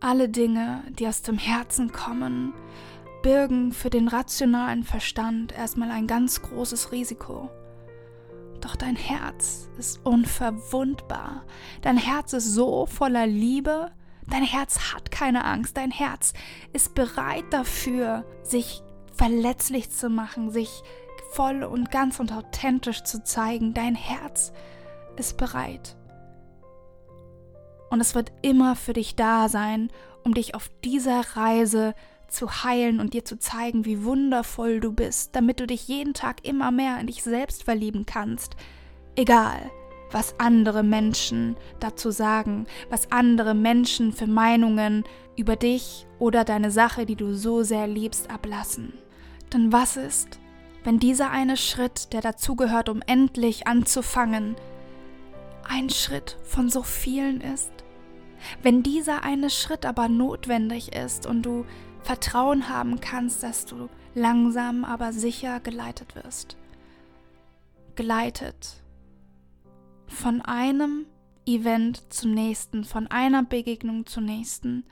Alle 0.00 0.28
Dinge, 0.28 0.82
die 0.90 1.06
aus 1.06 1.22
dem 1.22 1.38
Herzen 1.38 1.92
kommen, 1.92 2.54
birgen 3.22 3.72
für 3.72 3.90
den 3.90 4.08
rationalen 4.08 4.84
Verstand 4.84 5.52
erstmal 5.52 5.90
ein 5.90 6.06
ganz 6.06 6.42
großes 6.42 6.92
Risiko. 6.92 7.50
Doch 8.60 8.76
dein 8.76 8.96
Herz 8.96 9.68
ist 9.78 10.04
unverwundbar. 10.04 11.44
Dein 11.82 11.96
Herz 11.96 12.32
ist 12.32 12.52
so 12.52 12.86
voller 12.86 13.26
Liebe. 13.26 13.90
Dein 14.26 14.42
Herz 14.42 14.92
hat 14.92 15.10
keine 15.10 15.44
Angst. 15.44 15.76
Dein 15.76 15.90
Herz 15.90 16.32
ist 16.72 16.94
bereit 16.94 17.44
dafür, 17.50 18.24
sich 18.42 18.82
verletzlich 19.14 19.90
zu 19.90 20.10
machen, 20.10 20.50
sich 20.50 20.82
voll 21.32 21.62
und 21.62 21.90
ganz 21.90 22.20
und 22.20 22.32
authentisch 22.32 23.04
zu 23.04 23.22
zeigen. 23.22 23.74
Dein 23.74 23.94
Herz 23.94 24.52
ist 25.16 25.36
bereit. 25.36 25.96
Und 27.90 28.00
es 28.00 28.14
wird 28.14 28.32
immer 28.42 28.76
für 28.76 28.92
dich 28.92 29.16
da 29.16 29.48
sein, 29.48 29.90
um 30.24 30.34
dich 30.34 30.54
auf 30.54 30.68
dieser 30.84 31.20
Reise 31.36 31.94
zu 31.94 32.17
heilen 32.64 33.00
und 33.00 33.14
dir 33.14 33.24
zu 33.24 33.38
zeigen, 33.38 33.84
wie 33.84 34.04
wundervoll 34.04 34.80
du 34.80 34.92
bist, 34.92 35.34
damit 35.34 35.60
du 35.60 35.66
dich 35.66 35.88
jeden 35.88 36.14
Tag 36.14 36.46
immer 36.46 36.70
mehr 36.70 37.00
in 37.00 37.06
dich 37.06 37.22
selbst 37.22 37.64
verlieben 37.64 38.06
kannst. 38.06 38.56
Egal, 39.16 39.70
was 40.10 40.34
andere 40.38 40.82
Menschen 40.82 41.56
dazu 41.80 42.10
sagen, 42.10 42.66
was 42.90 43.10
andere 43.12 43.54
Menschen 43.54 44.12
für 44.12 44.26
Meinungen 44.26 45.04
über 45.36 45.56
dich 45.56 46.06
oder 46.18 46.44
deine 46.44 46.70
Sache, 46.70 47.06
die 47.06 47.16
du 47.16 47.34
so 47.34 47.62
sehr 47.62 47.86
liebst, 47.86 48.30
ablassen. 48.30 48.92
Denn 49.52 49.72
was 49.72 49.96
ist, 49.96 50.38
wenn 50.84 50.98
dieser 50.98 51.30
eine 51.30 51.56
Schritt, 51.56 52.12
der 52.12 52.20
dazugehört, 52.20 52.88
um 52.88 53.02
endlich 53.06 53.66
anzufangen, 53.66 54.56
ein 55.68 55.90
Schritt 55.90 56.38
von 56.44 56.70
so 56.70 56.82
vielen 56.82 57.40
ist? 57.40 57.72
Wenn 58.62 58.82
dieser 58.82 59.24
eine 59.24 59.50
Schritt 59.50 59.84
aber 59.84 60.08
notwendig 60.08 60.94
ist 60.94 61.26
und 61.26 61.42
du 61.42 61.64
Vertrauen 62.08 62.70
haben 62.70 63.00
kannst, 63.02 63.42
dass 63.42 63.66
du 63.66 63.90
langsam 64.14 64.82
aber 64.86 65.12
sicher 65.12 65.60
geleitet 65.60 66.14
wirst. 66.14 66.56
Geleitet 67.96 68.82
von 70.06 70.40
einem 70.40 71.04
Event 71.44 72.10
zum 72.10 72.30
nächsten, 72.30 72.84
von 72.84 73.08
einer 73.08 73.42
Begegnung 73.42 74.06
zur 74.06 74.22
nächsten. 74.22 74.86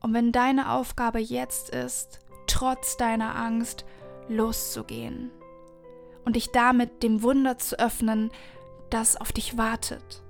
Und 0.00 0.14
wenn 0.14 0.32
deine 0.32 0.72
Aufgabe 0.72 1.20
jetzt 1.20 1.70
ist, 1.70 2.18
trotz 2.48 2.96
deiner 2.96 3.36
Angst, 3.36 3.84
loszugehen 4.28 5.30
und 6.24 6.34
dich 6.34 6.50
damit 6.50 7.04
dem 7.04 7.22
Wunder 7.22 7.58
zu 7.58 7.78
öffnen, 7.78 8.32
das 8.90 9.14
auf 9.14 9.30
dich 9.30 9.58
wartet. 9.58 10.24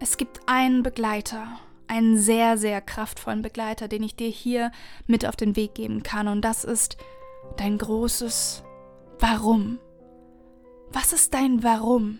Es 0.00 0.18
gibt 0.18 0.40
einen 0.44 0.82
Begleiter, 0.82 1.60
einen 1.88 2.18
sehr, 2.18 2.56
sehr 2.58 2.80
kraftvollen 2.80 3.42
Begleiter, 3.42 3.88
den 3.88 4.02
ich 4.02 4.16
dir 4.16 4.28
hier 4.28 4.72
mit 5.06 5.26
auf 5.26 5.36
den 5.36 5.56
Weg 5.56 5.74
geben 5.74 6.02
kann. 6.02 6.28
Und 6.28 6.42
das 6.42 6.64
ist 6.64 6.96
dein 7.56 7.78
großes 7.78 8.64
Warum. 9.18 9.78
Was 10.92 11.12
ist 11.12 11.34
dein 11.34 11.62
Warum? 11.62 12.18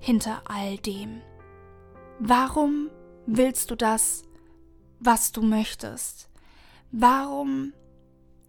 hinter 0.00 0.42
all 0.46 0.76
dem? 0.78 1.20
Warum 2.18 2.90
willst 3.26 3.70
du 3.70 3.76
das, 3.76 4.24
was 5.00 5.32
du 5.32 5.42
möchtest? 5.42 6.28
Warum 6.90 7.72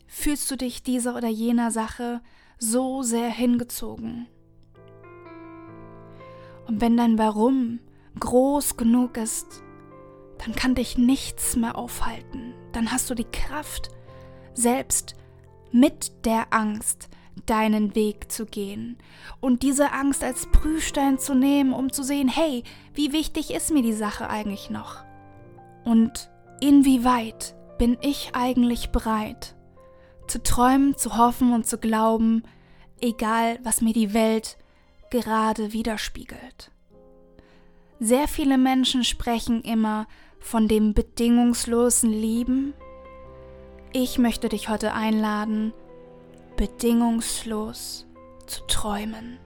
fühlst 0.08 0.50
du 0.50 0.56
dich 0.56 0.82
dieser 0.84 1.16
oder 1.16 1.28
jener 1.28 1.72
Sache 1.72 2.22
so 2.58 3.04
sehr 3.04 3.30
hingezogen? 3.30 4.28
Und 6.68 6.82
wenn 6.82 6.98
dein 6.98 7.18
Warum 7.18 7.80
groß 8.20 8.78
genug 8.78 9.18
ist, 9.18 9.64
dann 10.40 10.56
kann 10.56 10.76
dich 10.76 10.98
nichts 10.98 11.56
mehr 11.56 11.78
aufhalten. 11.78 12.54
Dann 12.72 12.92
hast 12.92 13.10
du 13.10 13.16
die 13.16 13.26
Kraft, 13.26 13.90
selbst 14.54 15.16
mit 15.72 16.26
der 16.26 16.48
Angst 16.52 17.10
deinen 17.46 17.96
Weg 17.96 18.32
zu 18.32 18.46
gehen 18.46 18.98
und 19.40 19.64
diese 19.64 19.92
Angst 19.92 20.24
als 20.24 20.48
Prüfstein 20.48 21.20
zu 21.20 21.34
nehmen, 21.34 21.74
um 21.74 21.92
zu 21.92 22.04
sehen, 22.04 22.28
hey, 22.28 22.64
wie 22.94 23.14
wichtig 23.14 23.52
ist 23.52 23.72
mir 23.72 23.82
die 23.82 23.94
Sache 23.94 24.30
eigentlich 24.30 24.70
noch? 24.70 25.04
Und 25.86 26.30
inwieweit 26.60 27.56
bin 27.78 27.98
ich 28.02 28.32
eigentlich 28.34 28.90
bereit, 28.90 29.56
zu 30.28 30.44
träumen, 30.44 30.98
zu 30.98 31.18
hoffen 31.18 31.54
und 31.54 31.66
zu 31.66 31.78
glauben, 31.78 32.44
egal 33.00 33.60
was 33.64 33.82
mir 33.82 33.94
die 33.94 34.14
Welt 34.14 34.58
gerade 35.10 35.74
widerspiegelt. 35.74 36.72
Sehr 38.00 38.28
viele 38.28 38.58
Menschen 38.58 39.04
sprechen 39.04 39.62
immer 39.62 40.08
von 40.40 40.68
dem 40.68 40.94
bedingungslosen 40.94 42.12
Lieben. 42.12 42.74
Ich 43.92 44.18
möchte 44.18 44.50
dich 44.50 44.70
heute 44.70 44.94
einladen, 44.94 45.74
bedingungslos 46.58 48.06
zu 48.46 48.62
träumen. 48.68 49.38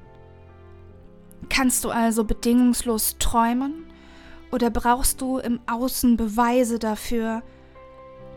Kannst 1.49 1.83
du 1.83 1.89
also 1.89 2.23
bedingungslos 2.23 3.17
träumen 3.19 3.85
oder 4.51 4.69
brauchst 4.69 5.21
du 5.21 5.37
im 5.37 5.59
Außen 5.67 6.17
Beweise 6.17 6.79
dafür, 6.79 7.43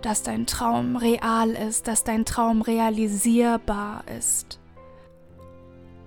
dass 0.02 0.22
dein 0.22 0.46
Traum 0.46 0.96
real 0.96 1.50
ist, 1.50 1.88
dass 1.88 2.04
dein 2.04 2.24
Traum 2.24 2.62
realisierbar 2.62 4.04
ist? 4.18 4.60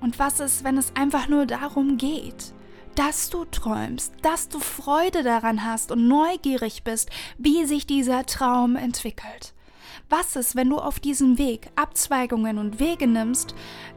Und 0.01 0.19
was 0.19 0.39
ist, 0.39 0.63
wenn 0.63 0.77
es 0.77 0.95
einfach 0.95 1.27
nur 1.27 1.45
darum 1.45 1.97
geht, 1.97 2.53
dass 2.95 3.29
du 3.29 3.45
träumst, 3.45 4.13
dass 4.21 4.49
du 4.49 4.59
Freude 4.59 5.23
daran 5.23 5.63
hast 5.63 5.91
und 5.91 6.07
neugierig 6.07 6.83
bist, 6.83 7.09
wie 7.37 7.65
sich 7.65 7.87
dieser 7.87 8.25
Traum 8.25 8.75
entwickelt? 8.75 9.53
Was 10.09 10.35
ist, 10.35 10.55
wenn 10.55 10.69
du 10.69 10.77
auf 10.79 10.99
diesem 10.99 11.37
Weg 11.37 11.69
Abzweigungen 11.75 12.57
und 12.57 12.79
Wege 12.79 13.07
nimmst, 13.07 13.53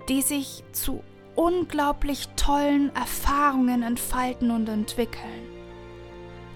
die 0.08 0.22
sich 0.22 0.62
zu 0.72 1.02
unglaublich 1.34 2.28
tollen 2.36 2.94
Erfahrungen 2.94 3.82
entfalten 3.82 4.50
und 4.50 4.68
entwickeln? 4.68 5.48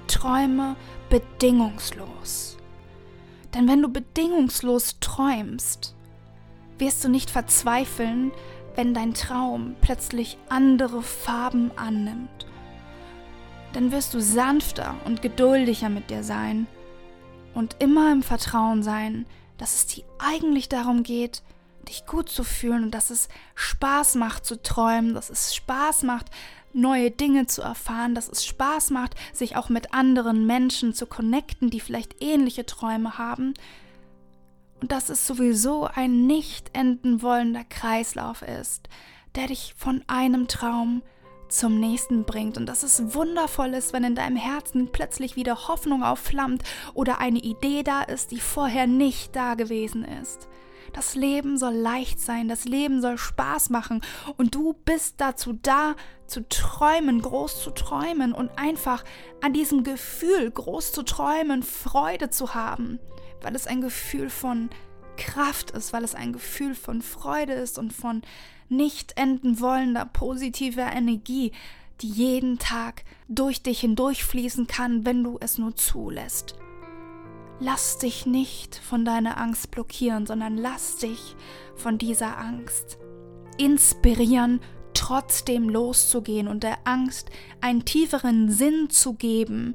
Träume 0.09 0.77
bedingungslos. 1.09 2.59
Denn 3.55 3.69
wenn 3.69 3.81
du 3.81 3.89
bedingungslos 3.89 4.97
träumst, 5.01 5.95
wirst 6.79 7.03
du 7.05 7.09
nicht 7.09 7.31
verzweifeln, 7.31 8.33
wenn 8.77 8.95
dein 8.95 9.15
Traum 9.15 9.75
plötzlich 9.81 10.39
andere 10.49 11.03
Farben 11.03 11.71
annimmt. 11.77 12.47
Dann 13.73 13.91
wirst 13.91 14.15
du 14.15 14.21
sanfter 14.21 14.95
und 15.05 15.23
geduldiger 15.23 15.89
mit 15.89 16.11
dir 16.11 16.23
sein 16.23 16.67
und 17.55 17.77
immer 17.81 18.13
im 18.13 18.23
Vertrauen 18.23 18.83
sein, 18.83 19.27
dass 19.59 19.75
es 19.75 19.87
dir 19.87 20.05
eigentlich 20.19 20.69
darum 20.69 21.03
geht, 21.03 21.43
dich 21.89 22.07
gut 22.07 22.29
zu 22.29 22.45
fühlen 22.45 22.85
und 22.85 22.91
dass 22.93 23.11
es 23.11 23.29
Spaß 23.55 24.17
macht 24.17 24.45
zu 24.45 24.63
träumen, 24.63 25.15
dass 25.15 25.31
es 25.31 25.55
Spaß 25.55 26.03
macht, 26.03 26.31
neue 26.73 27.11
Dinge 27.11 27.47
zu 27.47 27.63
erfahren, 27.63 28.15
dass 28.15 28.29
es 28.29 28.45
Spaß 28.45 28.91
macht, 28.91 29.15
sich 29.33 29.57
auch 29.57 29.69
mit 29.69 29.95
anderen 29.95 30.47
Menschen 30.47 30.95
zu 30.95 31.07
connecten, 31.07 31.71
die 31.71 31.81
vielleicht 31.81 32.23
ähnliche 32.23 32.67
Träume 32.67 33.19
haben. 33.19 33.55
Und 34.81 34.93
dass 34.93 35.09
es 35.09 35.27
sowieso 35.27 35.85
ein 35.85 36.27
nicht 36.27 36.77
enden 36.77 37.23
wollender 37.23 37.65
Kreislauf 37.65 38.43
ist, 38.43 38.89
der 39.35 39.49
dich 39.49 39.75
von 39.77 40.05
einem 40.07 40.49
Traum 40.49 41.03
zum 41.49 41.79
nächsten 41.79 42.25
bringt. 42.25 42.57
Und 42.57 42.67
dass 42.67 42.83
es 42.83 43.15
wundervoll 43.15 43.75
ist, 43.75 43.93
wenn 43.93 44.05
in 44.05 44.15
deinem 44.15 44.37
Herzen 44.37 44.91
plötzlich 44.93 45.37
wieder 45.37 45.69
Hoffnung 45.69 46.03
aufflammt 46.03 46.63
oder 46.95 47.19
eine 47.21 47.39
Idee 47.39 47.83
da 47.83 48.03
ist, 48.03 48.31
die 48.31 48.41
vorher 48.41 48.87
nicht 48.87 49.35
da 49.35 49.55
gewesen 49.55 50.05
ist. 50.05 50.49
Das 50.93 51.15
Leben 51.15 51.59
soll 51.59 51.75
leicht 51.75 52.21
sein, 52.21 52.49
das 52.49 52.65
Leben 52.65 53.01
soll 53.01 53.19
Spaß 53.19 53.71
machen. 53.71 54.03
Und 54.37 54.55
du 54.55 54.75
bist 54.85 55.17
dazu 55.19 55.53
da, 55.53 55.95
zu 56.27 56.49
träumen, 56.49 57.23
groß 57.23 57.63
zu 57.63 57.71
träumen 57.71 58.33
und 58.33 58.51
einfach 58.59 59.05
an 59.43 59.53
diesem 59.53 59.85
Gefühl, 59.85 60.51
groß 60.51 60.93
zu 60.93 61.03
träumen, 61.03 61.63
Freude 61.63 62.31
zu 62.31 62.55
haben, 62.55 62.99
weil 63.43 63.55
es 63.55 63.67
ein 63.67 63.81
Gefühl 63.81 64.31
von 64.31 64.71
Kraft 65.17 65.71
ist, 65.71 65.93
weil 65.93 66.05
es 66.05 66.15
ein 66.15 66.33
Gefühl 66.33 66.75
von 66.75 67.03
Freude 67.03 67.55
ist 67.55 67.79
und 67.79 67.93
von 67.93 68.23
nicht 68.69 69.17
enden 69.17 69.61
wollender 69.61 70.05
positiver 70.05 70.93
Energie, 70.93 71.53
die 72.01 72.09
jeden 72.09 72.59
Tag 72.59 73.05
durch 73.29 73.63
dich 73.63 73.81
hindurchfließen 73.81 74.67
kann, 74.67 75.07
wenn 75.07 75.25
du 75.25 75.39
es 75.41 75.59
nur 75.59 75.75
zulässt. 75.75 76.57
Lass 77.59 77.99
dich 77.99 78.27
nicht 78.27 78.77
von 78.77 79.05
deiner 79.05 79.39
Angst 79.39 79.71
blockieren, 79.71 80.27
sondern 80.27 80.59
lass 80.59 80.99
dich 80.99 81.37
von 81.75 81.97
dieser 81.97 82.37
Angst 82.37 82.99
inspirieren, 83.57 84.61
trotzdem 84.93 85.71
loszugehen 85.71 86.49
und 86.49 86.63
der 86.63 86.79
Angst 86.85 87.31
einen 87.63 87.85
tieferen 87.87 88.51
Sinn 88.51 88.91
zu 88.91 89.15
geben, 89.15 89.75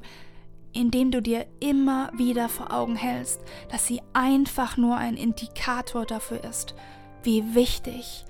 indem 0.72 1.10
du 1.10 1.20
dir 1.20 1.46
immer 1.60 2.10
wieder 2.16 2.48
vor 2.48 2.72
Augen 2.72 2.96
hältst, 2.96 3.40
dass 3.70 3.86
sie 3.86 4.02
einfach 4.12 4.76
nur 4.76 4.96
ein 4.96 5.16
Indikator 5.16 6.06
dafür 6.06 6.42
ist, 6.44 6.74
wie 7.22 7.54
wichtig 7.54 8.24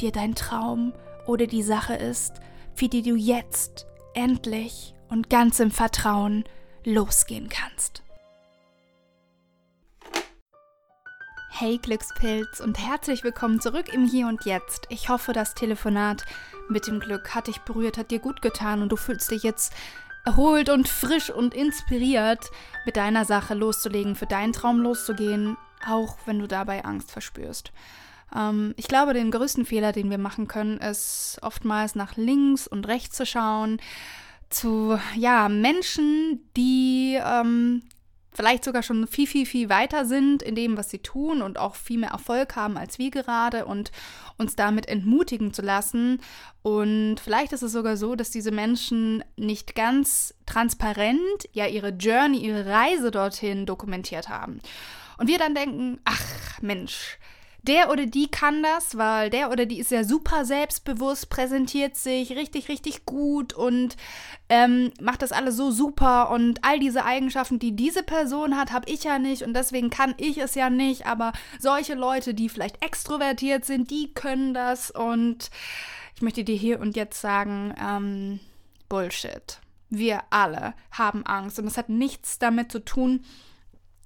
dir 0.00 0.12
dein 0.12 0.34
Traum 0.34 0.92
oder 1.26 1.46
die 1.46 1.62
Sache 1.62 1.94
ist, 1.94 2.34
für 2.74 2.88
die 2.88 3.02
du 3.02 3.16
jetzt 3.16 3.86
endlich 4.14 4.94
und 5.08 5.30
ganz 5.30 5.60
im 5.60 5.70
Vertrauen 5.70 6.44
losgehen 6.84 7.48
kannst. 7.48 8.02
Hey 11.58 11.78
Glückspilz 11.78 12.60
und 12.60 12.78
herzlich 12.78 13.24
willkommen 13.24 13.62
zurück 13.62 13.92
im 13.94 14.06
Hier 14.06 14.26
und 14.26 14.44
Jetzt. 14.44 14.86
Ich 14.90 15.08
hoffe, 15.08 15.32
das 15.32 15.54
Telefonat 15.54 16.26
mit 16.68 16.86
dem 16.86 17.00
Glück 17.00 17.34
hat 17.34 17.46
dich 17.46 17.60
berührt, 17.60 17.96
hat 17.96 18.10
dir 18.10 18.18
gut 18.18 18.42
getan 18.42 18.82
und 18.82 18.90
du 18.90 18.96
fühlst 18.96 19.30
dich 19.30 19.42
jetzt 19.42 19.72
erholt 20.26 20.68
und 20.68 20.88
frisch 20.88 21.30
und 21.30 21.54
inspiriert, 21.54 22.50
mit 22.84 22.96
deiner 22.96 23.24
Sache 23.24 23.54
loszulegen, 23.54 24.16
für 24.16 24.26
deinen 24.26 24.52
Traum 24.52 24.80
loszugehen, 24.80 25.56
auch 25.88 26.18
wenn 26.26 26.40
du 26.40 26.48
dabei 26.48 26.84
Angst 26.84 27.10
verspürst. 27.12 27.72
Ähm, 28.34 28.74
ich 28.76 28.88
glaube, 28.88 29.14
den 29.14 29.30
größten 29.30 29.64
Fehler, 29.64 29.92
den 29.92 30.10
wir 30.10 30.18
machen 30.18 30.48
können, 30.48 30.78
ist 30.78 31.38
oftmals 31.42 31.94
nach 31.94 32.16
links 32.16 32.66
und 32.66 32.88
rechts 32.88 33.16
zu 33.16 33.24
schauen, 33.24 33.78
zu 34.50 34.98
ja, 35.14 35.48
Menschen, 35.48 36.40
die 36.56 37.18
ähm, 37.24 37.82
vielleicht 38.36 38.64
sogar 38.64 38.82
schon 38.82 39.06
viel, 39.06 39.26
viel, 39.26 39.46
viel 39.46 39.68
weiter 39.68 40.04
sind 40.04 40.42
in 40.42 40.54
dem, 40.54 40.76
was 40.76 40.90
sie 40.90 40.98
tun 40.98 41.42
und 41.42 41.58
auch 41.58 41.74
viel 41.74 41.98
mehr 41.98 42.10
Erfolg 42.10 42.54
haben 42.54 42.76
als 42.76 42.98
wir 42.98 43.10
gerade 43.10 43.64
und 43.64 43.90
uns 44.36 44.54
damit 44.54 44.86
entmutigen 44.86 45.52
zu 45.54 45.62
lassen. 45.62 46.20
Und 46.62 47.18
vielleicht 47.18 47.52
ist 47.52 47.62
es 47.62 47.72
sogar 47.72 47.96
so, 47.96 48.14
dass 48.14 48.30
diese 48.30 48.50
Menschen 48.50 49.24
nicht 49.36 49.74
ganz 49.74 50.34
transparent 50.44 51.48
ja 51.52 51.66
ihre 51.66 51.90
Journey, 51.90 52.38
ihre 52.38 52.66
Reise 52.66 53.10
dorthin 53.10 53.66
dokumentiert 53.66 54.28
haben. 54.28 54.60
Und 55.18 55.28
wir 55.28 55.38
dann 55.38 55.54
denken, 55.54 55.98
ach 56.04 56.60
Mensch, 56.60 57.18
der 57.66 57.90
oder 57.90 58.06
die 58.06 58.28
kann 58.30 58.62
das, 58.62 58.96
weil 58.96 59.30
der 59.30 59.50
oder 59.50 59.66
die 59.66 59.78
ist 59.78 59.90
ja 59.90 60.04
super 60.04 60.44
selbstbewusst, 60.44 61.28
präsentiert 61.30 61.96
sich 61.96 62.32
richtig, 62.32 62.68
richtig 62.68 63.04
gut 63.06 63.52
und 63.52 63.96
ähm, 64.48 64.92
macht 65.00 65.22
das 65.22 65.32
alles 65.32 65.56
so 65.56 65.70
super 65.70 66.30
und 66.30 66.62
all 66.62 66.78
diese 66.78 67.04
Eigenschaften, 67.04 67.58
die 67.58 67.74
diese 67.74 68.02
Person 68.02 68.56
hat, 68.56 68.72
habe 68.72 68.90
ich 68.90 69.04
ja 69.04 69.18
nicht 69.18 69.42
und 69.42 69.54
deswegen 69.54 69.90
kann 69.90 70.14
ich 70.18 70.38
es 70.38 70.54
ja 70.54 70.70
nicht, 70.70 71.06
aber 71.06 71.32
solche 71.58 71.94
Leute, 71.94 72.34
die 72.34 72.48
vielleicht 72.48 72.84
extrovertiert 72.84 73.64
sind, 73.64 73.90
die 73.90 74.12
können 74.14 74.54
das 74.54 74.90
und 74.90 75.50
ich 76.14 76.22
möchte 76.22 76.44
dir 76.44 76.56
hier 76.56 76.80
und 76.80 76.96
jetzt 76.96 77.20
sagen, 77.20 77.74
ähm, 77.80 78.40
Bullshit. 78.88 79.60
Wir 79.88 80.22
alle 80.30 80.74
haben 80.90 81.24
Angst 81.26 81.58
und 81.58 81.66
es 81.66 81.76
hat 81.76 81.88
nichts 81.88 82.38
damit 82.38 82.72
zu 82.72 82.84
tun, 82.84 83.24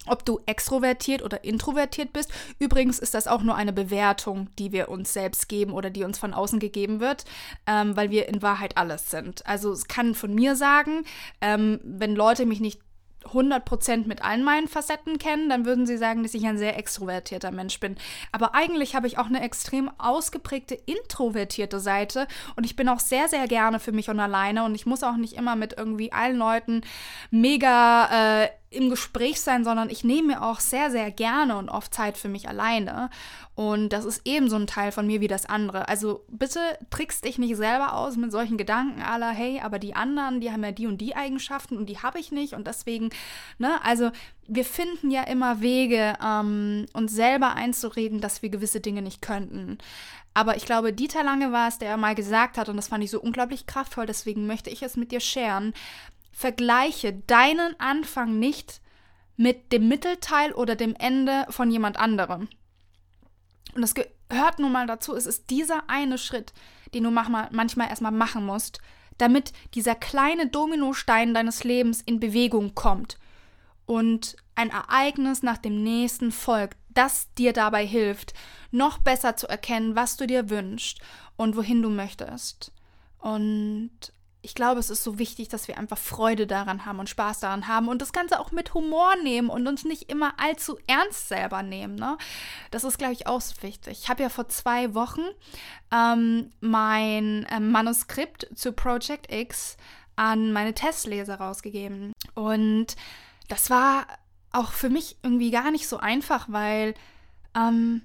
ob 0.07 0.25
du 0.25 0.41
extrovertiert 0.47 1.23
oder 1.23 1.45
introvertiert 1.45 2.13
bist. 2.13 2.33
Übrigens 2.59 2.99
ist 2.99 3.15
das 3.15 3.27
auch 3.27 3.43
nur 3.43 3.55
eine 3.55 3.73
Bewertung, 3.73 4.49
die 4.59 4.73
wir 4.73 4.89
uns 4.89 5.13
selbst 5.13 5.49
geben 5.49 5.73
oder 5.73 5.91
die 5.91 6.05
uns 6.05 6.19
von 6.19 6.33
außen 6.35 6.59
gegeben 6.59 7.01
wird, 7.01 7.25
ähm, 7.67 7.97
weil 7.97 8.11
wir 8.11 8.29
in 8.29 8.43
Wahrheit 8.43 8.77
alles 8.77 9.11
sind. 9.11 9.47
Also 9.47 9.73
es 9.73 9.89
kann 9.89 10.15
von 10.15 10.35
mir 10.35 10.57
sagen, 10.57 11.05
ähm, 11.41 11.81
wenn 11.85 12.17
Leute 12.17 12.47
mich 12.47 12.61
nicht 12.61 12.81
100% 13.25 14.07
mit 14.07 14.23
allen 14.23 14.43
meinen 14.43 14.69
Facetten 14.69 15.19
kennen, 15.19 15.49
dann 15.49 15.67
würden 15.67 15.87
sie 15.87 15.99
sagen, 15.99 16.23
dass 16.23 16.35
ich 16.35 16.47
ein 16.47 16.59
sehr 16.59 16.79
extrovertierter 16.79 17.51
Mensch 17.51 17.79
bin. 17.79 17.97
Aber 18.33 18.55
eigentlich 18.55 18.95
habe 18.95 19.07
ich 19.07 19.19
auch 19.19 19.27
eine 19.27 19.43
extrem 19.43 19.91
ausgeprägte 19.99 20.75
introvertierte 20.75 21.81
Seite 21.81 22.27
und 22.57 22.65
ich 22.65 22.77
bin 22.77 22.89
auch 22.89 23.01
sehr, 23.01 23.29
sehr 23.29 23.47
gerne 23.47 23.79
für 23.79 23.93
mich 23.93 24.09
und 24.09 24.21
alleine 24.21 24.65
und 24.65 24.75
ich 24.75 24.87
muss 24.87 25.03
auch 25.03 25.17
nicht 25.17 25.35
immer 25.35 25.55
mit 25.55 25.75
irgendwie 25.77 26.13
allen 26.13 26.37
Leuten 26.37 26.81
mega 27.31 28.43
äh, 28.43 28.49
im 28.73 28.89
Gespräch 28.89 29.41
sein, 29.41 29.65
sondern 29.65 29.91
ich 29.91 30.05
nehme 30.05 30.29
mir 30.29 30.43
auch 30.43 30.61
sehr, 30.61 30.93
sehr 30.93 31.11
gerne 31.11 31.57
und 31.57 31.69
oft 31.69 31.93
Zeit 31.93 32.17
für 32.17 32.29
mich 32.29 32.49
alleine. 32.49 33.11
Und 33.57 33.89
das 33.89 34.05
ist 34.05 34.23
ebenso 34.25 34.55
ein 34.55 34.69
Teil 34.69 34.93
von 34.93 35.09
mir 35.09 35.21
wie 35.21 35.27
das 35.27 35.45
andere. 35.45 35.89
Also 35.89 36.25
bitte 36.29 36.61
trickst 36.89 37.25
dich 37.25 37.37
nicht 37.37 37.57
selber 37.57 37.95
aus 37.95 38.17
mit 38.17 38.31
solchen 38.31 38.57
Gedanken 38.57 39.03
aller, 39.03 39.31
hey, 39.31 39.61
aber 39.61 39.81
die 39.81 39.97
anderen, 39.97 40.41
die 40.41 40.53
haben 40.53 40.63
ja 40.63 40.71
die 40.71 40.87
und 40.87 40.99
die 40.99 41.17
Eigenschaften 41.17 41.77
und 41.77 41.87
die 41.87 41.99
habe 41.99 42.21
ich 42.21 42.31
nicht 42.31 42.55
und 42.55 42.69
deswegen, 42.69 43.11
ne, 43.59 43.85
also 43.85 44.13
wir 44.47 44.65
finden 44.65 45.11
ja 45.11 45.25
immer 45.25 45.61
Wege, 45.61 46.15
ähm, 46.25 46.87
uns 46.93 47.13
selber 47.13 47.57
einzureden, 47.57 48.21
dass 48.21 48.41
wir 48.41 48.51
gewisse 48.51 48.81
Dinge 48.81 49.03
nicht 49.03 49.21
könnten. 49.21 49.79
Aber 50.33 50.57
ich 50.57 50.65
glaube, 50.65 50.93
Dieter 50.93 51.25
Lange 51.25 51.51
war 51.51 51.67
es, 51.67 51.79
der 51.79 51.97
mal 51.97 52.15
gesagt 52.15 52.57
hat, 52.57 52.69
und 52.69 52.77
das 52.77 52.87
fand 52.87 53.03
ich 53.03 53.11
so 53.11 53.21
unglaublich 53.21 53.67
kraftvoll, 53.67 54.07
deswegen 54.07 54.47
möchte 54.47 54.71
ich 54.71 54.83
es 54.83 54.97
mit 54.97 55.11
dir 55.11 55.19
sharen, 55.19 55.75
vergleiche 56.41 57.13
deinen 57.27 57.79
Anfang 57.79 58.39
nicht 58.39 58.81
mit 59.37 59.73
dem 59.73 59.89
Mittelteil 59.89 60.53
oder 60.53 60.75
dem 60.75 60.95
Ende 60.95 61.45
von 61.51 61.71
jemand 61.71 61.99
anderem. 61.99 62.49
Und 63.75 63.83
das 63.83 63.95
gehört 63.95 64.59
nun 64.59 64.73
mal 64.73 64.87
dazu. 64.87 65.15
Es 65.15 65.27
ist 65.27 65.51
dieser 65.51 65.91
eine 65.91 66.17
Schritt, 66.17 66.55
den 66.95 67.05
du 67.05 67.11
manchmal 67.11 67.89
erstmal 67.89 68.13
machen 68.13 68.47
musst, 68.47 68.81
damit 69.19 69.53
dieser 69.75 69.95
kleine 69.95 70.47
Dominostein 70.47 71.35
deines 71.35 71.63
Lebens 71.63 72.01
in 72.01 72.21
Bewegung 72.21 72.75
kommt 72.75 73.19
und 73.85 74.35
ein 74.55 74.71
Ereignis 74.71 75.43
nach 75.43 75.59
dem 75.59 75.83
nächsten 75.83 76.33
folgt, 76.33 76.79
das 76.89 77.33
dir 77.35 77.53
dabei 77.53 77.85
hilft, 77.87 78.33
noch 78.71 78.97
besser 78.97 79.37
zu 79.37 79.47
erkennen, 79.47 79.95
was 79.95 80.17
du 80.17 80.27
dir 80.27 80.49
wünschst 80.49 81.01
und 81.37 81.55
wohin 81.55 81.83
du 81.83 81.91
möchtest. 81.91 82.73
Und 83.19 83.91
ich 84.43 84.55
glaube, 84.55 84.81
es 84.81 84.91
ist 84.91 85.05
so 85.05 85.19
wichtig, 85.19 85.49
dass 85.49 85.69
wir 85.69 85.77
einfach 85.77 85.99
Freude 85.99 86.47
daran 86.47 86.87
haben 86.87 86.99
und 86.99 87.11
Spaß 87.11 87.41
daran 87.41 87.69
haben 87.69 87.89
und 87.89 88.01
das 88.01 88.13
Ganze 88.13 88.41
auch 88.41 88.53
mit 88.53 88.73
Humor 88.75 89.15
nehmen 89.23 89.51
und 89.51 89.67
uns 89.67 89.85
nicht 89.85 90.11
immer 90.11 90.35
allzu 90.39 90.79
ernst 90.87 91.29
selber 91.29 91.63
nehmen. 91.63 91.95
Ne? 91.95 92.17
Das 92.71 92.85
ist, 92.85 92.99
glaube 92.99 93.13
ich, 93.13 93.27
auch 93.27 93.41
so 93.41 93.63
wichtig. 93.63 93.99
Ich 94.03 94.09
habe 94.09 94.23
ja 94.23 94.29
vor 94.29 94.49
zwei 94.49 94.95
Wochen 94.95 95.23
ähm, 95.93 96.51
mein 96.61 97.45
äh, 97.45 97.61
Manuskript 97.61 98.49
zu 98.55 98.73
Project 98.73 99.31
X 99.33 99.77
an 100.17 100.53
meine 100.53 100.75
Testleser 100.75 101.37
rausgegeben. 101.37 102.13
Und 102.35 102.97
das 103.49 103.69
war 103.69 104.07
auch 104.53 104.73
für 104.73 104.91
mich 104.91 105.17
irgendwie 105.23 105.51
gar 105.51 105.71
nicht 105.71 105.87
so 105.87 105.99
einfach, 105.99 106.47
weil 106.49 106.95
ähm, 107.55 108.03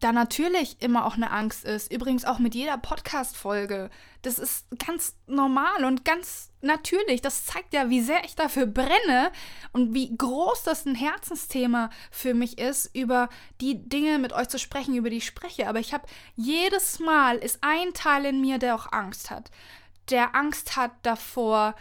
da 0.00 0.12
natürlich 0.12 0.80
immer 0.80 1.04
auch 1.04 1.14
eine 1.14 1.30
Angst 1.30 1.64
ist. 1.64 1.92
Übrigens 1.92 2.24
auch 2.24 2.38
mit 2.38 2.54
jeder 2.54 2.78
Podcast-Folge. 2.78 3.90
Das 4.22 4.38
ist 4.38 4.66
ganz 4.84 5.14
normal 5.26 5.84
und 5.84 6.04
ganz 6.04 6.50
natürlich. 6.62 7.20
Das 7.20 7.44
zeigt 7.44 7.74
ja, 7.74 7.90
wie 7.90 8.00
sehr 8.00 8.24
ich 8.24 8.34
dafür 8.34 8.66
brenne 8.66 9.30
und 9.72 9.94
wie 9.94 10.16
groß 10.16 10.62
das 10.62 10.86
ein 10.86 10.94
Herzensthema 10.94 11.90
für 12.10 12.32
mich 12.32 12.58
ist, 12.58 12.94
über 12.94 13.28
die 13.60 13.88
Dinge 13.88 14.18
mit 14.18 14.32
euch 14.32 14.48
zu 14.48 14.58
sprechen, 14.58 14.94
über 14.94 15.10
die 15.10 15.18
ich 15.18 15.26
spreche. 15.26 15.68
Aber 15.68 15.78
ich 15.78 15.92
habe 15.92 16.06
jedes 16.34 16.98
Mal 16.98 17.36
ist 17.36 17.58
ein 17.60 17.92
Teil 17.92 18.24
in 18.24 18.40
mir, 18.40 18.58
der 18.58 18.74
auch 18.74 18.90
Angst 18.92 19.30
hat. 19.30 19.50
Der 20.08 20.34
Angst 20.34 20.76
hat 20.76 20.92
davor, 21.02 21.74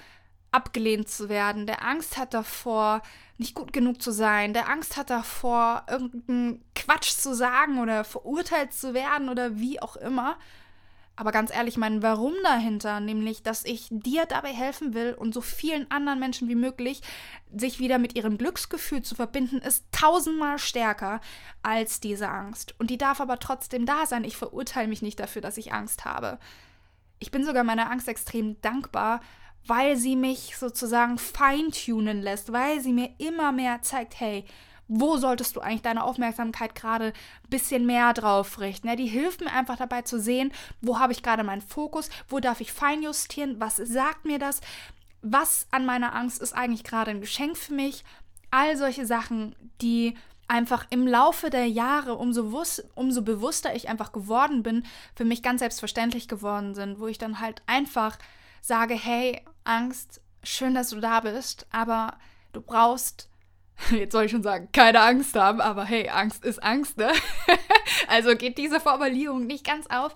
abgelehnt 0.51 1.09
zu 1.09 1.29
werden, 1.29 1.67
der 1.67 1.85
Angst 1.85 2.17
hat 2.17 2.33
davor, 2.33 3.01
nicht 3.38 3.55
gut 3.55 3.71
genug 3.71 4.01
zu 4.01 4.12
sein, 4.12 4.53
der 4.53 4.69
Angst 4.69 4.97
hat 4.97 5.09
davor, 5.09 5.85
irgendeinen 5.89 6.63
Quatsch 6.75 7.12
zu 7.12 7.33
sagen 7.33 7.79
oder 7.79 8.03
verurteilt 8.03 8.73
zu 8.73 8.93
werden 8.93 9.29
oder 9.29 9.57
wie 9.57 9.81
auch 9.81 9.95
immer. 9.95 10.38
Aber 11.19 11.33
ganz 11.33 11.53
ehrlich, 11.53 11.75
mein 11.75 12.01
Warum 12.01 12.33
dahinter, 12.43 13.01
nämlich, 13.01 13.43
dass 13.43 13.65
ich 13.65 13.89
dir 13.91 14.25
dabei 14.25 14.53
helfen 14.53 14.93
will 14.93 15.13
und 15.13 15.33
so 15.33 15.41
vielen 15.41 15.91
anderen 15.91 16.17
Menschen 16.17 16.47
wie 16.47 16.55
möglich, 16.55 17.01
sich 17.53 17.79
wieder 17.79 17.97
mit 17.97 18.15
ihrem 18.15 18.38
Glücksgefühl 18.38 19.01
zu 19.01 19.15
verbinden, 19.15 19.57
ist 19.57 19.83
tausendmal 19.91 20.59
stärker 20.59 21.19
als 21.62 21.99
diese 21.99 22.29
Angst. 22.29 22.73
Und 22.79 22.89
die 22.89 22.97
darf 22.97 23.19
aber 23.19 23.38
trotzdem 23.38 23.85
da 23.85 24.05
sein. 24.05 24.23
Ich 24.23 24.38
verurteile 24.38 24.88
mich 24.88 25.01
nicht 25.01 25.19
dafür, 25.19 25.41
dass 25.41 25.57
ich 25.57 25.73
Angst 25.73 26.05
habe. 26.05 26.39
Ich 27.19 27.31
bin 27.31 27.43
sogar 27.43 27.65
meiner 27.65 27.91
Angst 27.91 28.07
extrem 28.07 28.62
dankbar, 28.62 29.19
weil 29.65 29.98
sie 29.98 30.15
mich 30.15 30.58
sozusagen 30.58 31.17
feintunen 31.17 32.22
lässt, 32.22 32.52
weil 32.52 32.82
sie 32.82 32.93
mir 32.93 33.10
immer 33.17 33.52
mehr 33.52 33.82
zeigt, 33.82 34.19
hey, 34.19 34.45
wo 34.89 35.17
solltest 35.17 35.56
du 35.56 35.62
eigentlich 35.62 35.84
deine 35.84 36.04
Aufmerksamkeit 36.04 36.74
gerade 36.74 37.06
ein 37.06 37.50
bisschen 37.50 37.86
mehr 37.86 38.12
drauf 38.13 38.60
richten? 38.60 38.88
Ja, 38.88 38.95
die 38.95 39.06
hilft 39.06 39.39
mir 39.39 39.54
einfach 39.54 39.78
dabei 39.78 40.02
zu 40.02 40.19
sehen, 40.19 40.52
wo 40.82 40.98
habe 40.98 41.13
ich 41.13 41.22
gerade 41.22 41.43
meinen 41.43 41.62
Fokus, 41.62 42.10
wo 42.28 42.39
darf 42.39 42.60
ich 42.60 42.74
feinjustieren, 42.74 43.60
was 43.60 43.78
sagt 43.78 44.26
mir 44.26 44.39
das, 44.39 44.62
was 45.22 45.67
an 45.69 45.86
meiner 45.86 46.15
Angst 46.15 46.41
ist 46.41 46.54
eigentlich 46.54 46.84
gerade 46.84 47.12
ein 47.12 47.22
Geschenk 47.22 47.56
für 47.56 47.74
mich. 47.74 48.04
All 48.50 48.76
solche 48.78 49.06
Sachen, 49.06 49.56
die 49.80 50.17
einfach 50.48 50.88
im 50.89 51.06
Laufe 51.06 51.52
der 51.52 51.67
Jahre, 51.67 52.15
umso, 52.15 52.63
umso 52.95 53.22
bewusster 53.22 53.76
ich 53.76 53.88
einfach 53.89 54.12
geworden 54.12 54.63
bin, 54.63 54.84
für 55.15 55.26
mich 55.26 55.43
ganz 55.43 55.60
selbstverständlich 55.60 56.28
geworden 56.28 56.74
sind, 56.74 57.00
wo 57.00 57.06
ich 57.06 57.19
dann 57.19 57.39
halt 57.39 57.62
einfach 57.67 58.17
sage, 58.62 58.95
hey, 58.95 59.41
Angst, 59.63 60.22
schön, 60.43 60.74
dass 60.74 60.89
du 60.89 61.00
da 61.00 61.19
bist, 61.22 61.67
aber 61.72 62.17
du 62.54 62.62
brauchst, 62.62 63.30
jetzt 63.91 64.12
soll 64.12 64.26
ich 64.26 64.32
schon 64.32 64.43
sagen, 64.43 64.69
keine 64.72 65.02
Angst 65.02 65.36
haben, 65.36 65.62
aber 65.62 65.86
hey, 65.86 66.10
Angst 66.10 66.43
ist 66.43 66.62
Angst, 66.62 66.98
ne? 66.98 67.12
also 68.08 68.36
geht 68.36 68.58
diese 68.58 68.80
Formulierung 68.80 69.45
nicht 69.45 69.65
ganz 69.65 69.88
auf. 69.88 70.15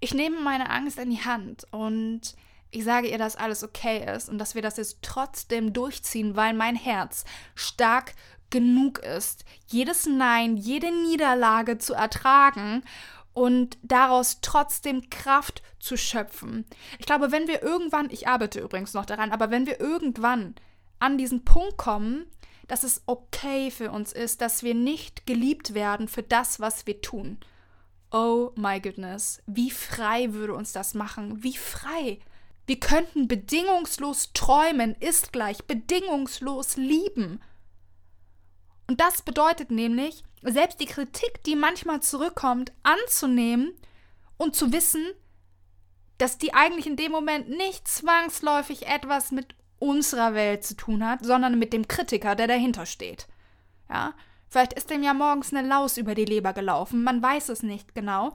Ich 0.00 0.14
nehme 0.14 0.40
meine 0.40 0.70
Angst 0.70 0.98
in 0.98 1.10
die 1.10 1.24
Hand 1.24 1.66
und 1.70 2.34
ich 2.70 2.84
sage 2.84 3.08
ihr, 3.08 3.18
dass 3.18 3.36
alles 3.36 3.64
okay 3.64 4.04
ist 4.14 4.28
und 4.28 4.38
dass 4.38 4.54
wir 4.54 4.62
das 4.62 4.76
jetzt 4.76 4.98
trotzdem 5.02 5.72
durchziehen, 5.72 6.36
weil 6.36 6.52
mein 6.52 6.76
Herz 6.76 7.24
stark 7.54 8.12
genug 8.50 8.98
ist, 8.98 9.44
jedes 9.66 10.06
Nein, 10.06 10.56
jede 10.56 10.90
Niederlage 10.92 11.78
zu 11.78 11.94
ertragen 11.94 12.84
und 13.36 13.76
daraus 13.82 14.38
trotzdem 14.40 15.10
Kraft 15.10 15.62
zu 15.78 15.98
schöpfen. 15.98 16.64
Ich 16.98 17.04
glaube, 17.04 17.32
wenn 17.32 17.46
wir 17.46 17.62
irgendwann, 17.62 18.08
ich 18.10 18.26
arbeite 18.26 18.60
übrigens 18.60 18.94
noch 18.94 19.04
daran, 19.04 19.30
aber 19.30 19.50
wenn 19.50 19.66
wir 19.66 19.78
irgendwann 19.78 20.54
an 21.00 21.18
diesen 21.18 21.44
Punkt 21.44 21.76
kommen, 21.76 22.24
dass 22.66 22.82
es 22.82 23.02
okay 23.04 23.70
für 23.70 23.90
uns 23.90 24.14
ist, 24.14 24.40
dass 24.40 24.62
wir 24.62 24.74
nicht 24.74 25.26
geliebt 25.26 25.74
werden 25.74 26.08
für 26.08 26.22
das, 26.22 26.60
was 26.60 26.86
wir 26.86 27.02
tun. 27.02 27.36
Oh 28.10 28.52
my 28.56 28.80
goodness, 28.80 29.42
wie 29.46 29.70
frei 29.70 30.32
würde 30.32 30.54
uns 30.54 30.72
das 30.72 30.94
machen? 30.94 31.42
Wie 31.42 31.58
frei! 31.58 32.20
Wir 32.64 32.80
könnten 32.80 33.28
bedingungslos 33.28 34.30
träumen, 34.32 34.96
ist 34.98 35.34
gleich 35.34 35.62
bedingungslos 35.64 36.78
lieben. 36.78 37.40
Und 38.88 39.00
das 39.00 39.22
bedeutet 39.22 39.70
nämlich, 39.70 40.24
selbst 40.42 40.80
die 40.80 40.86
Kritik, 40.86 41.42
die 41.44 41.56
manchmal 41.56 42.00
zurückkommt, 42.00 42.72
anzunehmen 42.82 43.72
und 44.36 44.54
zu 44.54 44.72
wissen, 44.72 45.04
dass 46.18 46.38
die 46.38 46.54
eigentlich 46.54 46.86
in 46.86 46.96
dem 46.96 47.12
Moment 47.12 47.48
nicht 47.48 47.88
zwangsläufig 47.88 48.86
etwas 48.86 49.32
mit 49.32 49.54
unserer 49.78 50.34
Welt 50.34 50.64
zu 50.64 50.76
tun 50.76 51.06
hat, 51.06 51.24
sondern 51.24 51.58
mit 51.58 51.72
dem 51.72 51.88
Kritiker, 51.88 52.34
der 52.34 52.46
dahinter 52.46 52.86
steht. 52.86 53.26
Ja, 53.90 54.14
vielleicht 54.48 54.72
ist 54.72 54.90
dem 54.90 55.02
ja 55.02 55.14
morgens 55.14 55.52
eine 55.52 55.66
Laus 55.66 55.98
über 55.98 56.14
die 56.14 56.24
Leber 56.24 56.52
gelaufen, 56.52 57.04
man 57.04 57.22
weiß 57.22 57.50
es 57.50 57.62
nicht 57.62 57.94
genau. 57.94 58.32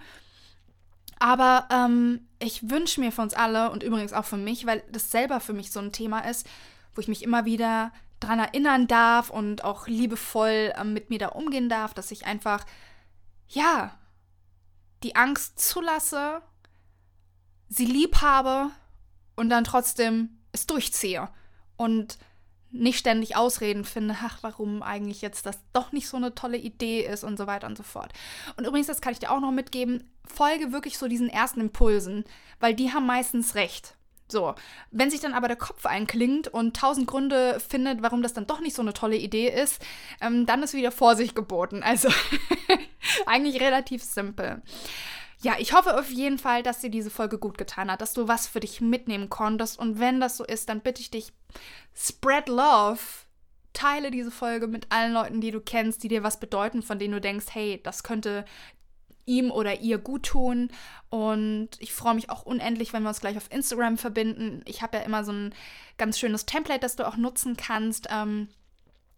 Aber 1.19 1.67
ähm, 1.71 2.27
ich 2.39 2.69
wünsche 2.69 2.99
mir 2.99 3.11
für 3.11 3.21
uns 3.21 3.35
alle 3.35 3.69
und 3.71 3.83
übrigens 3.83 4.11
auch 4.11 4.25
für 4.25 4.37
mich, 4.37 4.65
weil 4.65 4.83
das 4.91 5.11
selber 5.11 5.39
für 5.39 5.53
mich 5.53 5.71
so 5.71 5.79
ein 5.79 5.91
Thema 5.91 6.19
ist, 6.19 6.47
wo 6.95 7.01
ich 7.01 7.07
mich 7.07 7.21
immer 7.21 7.45
wieder 7.45 7.91
daran 8.21 8.39
erinnern 8.39 8.88
darf 8.88 9.29
und 9.29 9.63
auch 9.63 9.88
liebevoll 9.88 10.73
ähm, 10.77 10.93
mit 10.93 11.10
mir 11.10 11.19
da 11.19 11.29
umgehen 11.29 11.67
darf, 11.67 11.93
dass 11.93 12.12
ich 12.12 12.25
einfach, 12.25 12.65
ja, 13.49 13.97
die 15.03 15.15
Angst 15.15 15.60
zulasse, 15.60 16.41
sie 17.67 17.86
lieb 17.86 18.21
habe 18.21 18.71
und 19.36 19.49
dann 19.49 19.63
trotzdem 19.63 20.38
es 20.51 20.67
durchziehe 20.67 21.29
und 21.77 22.17
nicht 22.71 22.99
ständig 22.99 23.36
Ausreden 23.36 23.84
finde, 23.84 24.15
ach, 24.21 24.38
warum 24.41 24.81
eigentlich 24.81 25.21
jetzt 25.21 25.45
das 25.45 25.60
doch 25.73 25.91
nicht 25.91 26.07
so 26.07 26.17
eine 26.17 26.34
tolle 26.34 26.57
Idee 26.57 27.05
ist 27.05 27.23
und 27.23 27.38
so 27.38 27.47
weiter 27.47 27.67
und 27.67 27.77
so 27.77 27.84
fort. 27.84 28.13
Und 28.55 28.65
übrigens, 28.65 28.88
das 28.88 29.01
kann 29.01 29.13
ich 29.13 29.19
dir 29.19 29.31
auch 29.31 29.41
noch 29.41 29.51
mitgeben, 29.51 30.10
folge 30.25 30.71
wirklich 30.71 30.97
so 30.97 31.07
diesen 31.07 31.29
ersten 31.29 31.60
Impulsen, 31.60 32.23
weil 32.60 32.73
die 32.73 32.93
haben 32.93 33.05
meistens 33.05 33.55
recht. 33.55 33.95
So, 34.32 34.56
wenn 34.91 35.12
sich 35.12 35.20
dann 35.20 35.34
aber 35.34 35.48
der 35.48 35.58
Kopf 35.58 35.86
einklingt 35.86 36.48
und 36.48 36.76
tausend 36.76 37.08
Gründe 37.08 37.60
findet, 37.60 38.02
warum 38.02 38.22
das 38.22 38.34
dann 38.34 38.48
doch 38.48 38.62
nicht 38.62 38.76
so 38.76 38.82
eine 38.82 38.94
tolle 38.94 39.17
Idee 39.17 39.50
ist, 39.50 39.82
ähm, 40.22 40.46
dann 40.46 40.63
ist 40.63 40.74
wieder 40.74 40.91
Vorsicht 40.91 41.36
geboten. 41.36 41.84
Also 41.84 42.10
eigentlich 43.26 43.62
relativ 43.62 44.04
simpel. 44.04 44.62
Ja, 45.44 45.56
ich 45.58 45.74
hoffe 45.74 46.00
auf 46.00 46.12
jeden 46.12 46.38
Fall, 46.38 46.62
dass 46.62 46.82
dir 46.82 46.91
diese 46.91 47.10
Folge 47.10 47.39
gut 47.39 47.58
getan 47.58 47.89
hat, 47.89 48.02
dass 48.02 48.13
du 48.13 48.28
was 48.28 48.48
für 48.48 48.60
dich 48.60 48.80
mitnehmen 48.80 49.30
konntest. 49.30 49.80
Und 49.80 50.00
wenn 50.00 50.20
das 50.20 50.38
so 50.38 50.46
ist, 50.46 50.70
dann 50.70 50.82
bitte 50.82 51.02
ich 51.02 51.10
dich, 51.10 51.34
spread 51.96 52.48
love. 52.48 53.00
Teile 53.74 54.12
diese 54.12 54.32
Folge 54.32 54.67
mit 54.67 54.91
allen 54.91 55.13
Leuten, 55.13 55.39
die 55.39 55.52
du 55.52 55.62
kennst, 55.62 56.04
die 56.04 56.10
dir 56.10 56.24
was 56.24 56.41
bedeuten, 56.41 56.84
von 56.84 57.00
denen 57.00 57.13
du 57.13 57.22
denkst, 57.22 57.46
hey, 57.52 57.80
das 57.82 58.04
könnte 58.04 58.44
ihm 59.32 59.52
oder 59.52 59.80
ihr 59.80 59.98
gut 59.98 60.24
tun. 60.24 60.70
Und 61.10 61.70
ich 61.80 61.94
freue 61.94 62.15
mich 62.15 62.30
auch 62.30 62.44
unendlich, 62.44 62.94
wenn 62.94 63.04
wir 63.04 63.10
uns 63.10 63.22
gleich 63.22 63.38
auf 63.38 63.52
Instagram 63.52 63.98
verbinden. 63.98 64.62
Ich 64.65 64.82
habe 64.82 64.98
ja 64.98 65.04
immer 65.04 65.24
so 65.24 65.32
ein 65.32 65.54
ganz 65.98 66.20
schönes 66.20 66.46
Template, 66.46 66.82
das 66.82 66.96
du 66.96 67.08
auch 67.08 67.17
nutzen 67.17 67.56
kannst. 67.58 68.08
Ähm, 68.12 68.50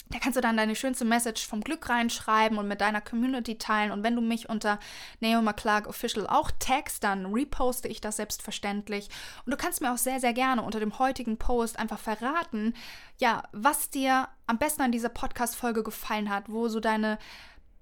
da 0.10 0.20
kannst 0.20 0.38
du 0.38 0.42
dann 0.42 0.58
deine 0.58 0.76
schönste 0.76 1.06
Message 1.06 1.48
vom 1.48 1.62
Glück 1.62 1.90
reinschreiben 1.90 2.60
und 2.60 2.68
mit 2.68 2.82
deiner 2.82 3.02
Community 3.02 3.58
teilen. 3.58 3.92
Und 3.92 4.04
wenn 4.04 4.16
du 4.16 4.22
mich 4.22 4.48
unter 4.48 4.80
Naomi 5.22 5.54
Clark 5.54 5.88
Official 5.88 6.28
auch 6.28 6.52
tagst, 6.60 7.04
dann 7.04 7.34
reposte 7.34 7.88
ich 7.88 8.00
das 8.00 8.18
selbstverständlich. 8.18 9.10
Und 9.46 9.52
du 9.52 9.58
kannst 9.58 9.82
mir 9.82 9.92
auch 9.92 9.98
sehr, 9.98 10.20
sehr 10.20 10.34
gerne 10.34 10.62
unter 10.62 10.80
dem 10.80 11.00
heutigen 11.00 11.38
Post 11.38 11.80
einfach 11.80 11.98
verraten, 11.98 12.76
ja, 13.18 13.44
was 13.54 13.90
dir 13.90 14.28
am 14.46 14.60
besten 14.60 14.84
an 14.84 14.92
dieser 14.92 15.10
Podcast-Folge 15.10 15.82
gefallen 15.82 16.30
hat, 16.30 16.48
wo 16.48 16.68
so 16.68 16.80
deine 16.80 17.18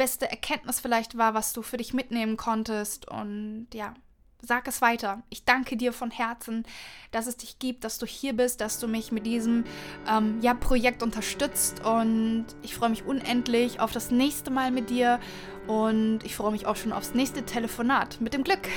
beste 0.02 0.28
Erkenntnis 0.32 0.80
vielleicht 0.80 1.16
war, 1.16 1.36
was 1.36 1.54
du 1.54 1.62
für 1.62 1.78
dich 1.78 1.94
mitnehmen 1.94 2.36
konntest. 2.36 3.08
Und 3.08 3.68
ja, 3.72 3.94
sag 4.42 4.68
es 4.68 4.82
weiter. 4.82 5.22
Ich 5.30 5.46
danke 5.46 5.78
dir 5.78 5.94
von 5.94 6.10
Herzen, 6.10 6.66
dass 7.12 7.28
es 7.28 7.38
dich 7.38 7.60
gibt, 7.60 7.84
dass 7.84 8.00
du 8.00 8.08
hier 8.08 8.34
bist, 8.34 8.62
dass 8.62 8.80
du 8.80 8.88
mich 8.88 9.12
mit 9.12 9.28
diesem 9.28 9.64
ähm, 10.10 10.40
ja, 10.42 10.56
Projekt 10.56 11.04
unterstützt. 11.04 11.86
Und 11.86 12.48
ich 12.64 12.74
freue 12.74 12.90
mich 12.90 13.06
unendlich 13.06 13.80
auf 13.80 13.92
das 13.92 14.10
nächste 14.10 14.50
Mal 14.50 14.72
mit 14.72 14.90
dir. 14.90 15.20
Und 15.68 16.22
ich 16.24 16.36
freue 16.36 16.52
mich 16.52 16.66
auch 16.66 16.78
schon 16.78 16.94
aufs 16.94 17.14
nächste 17.14 17.46
Telefonat 17.46 18.20
mit 18.22 18.34
dem 18.34 18.44
Glück. 18.44 18.68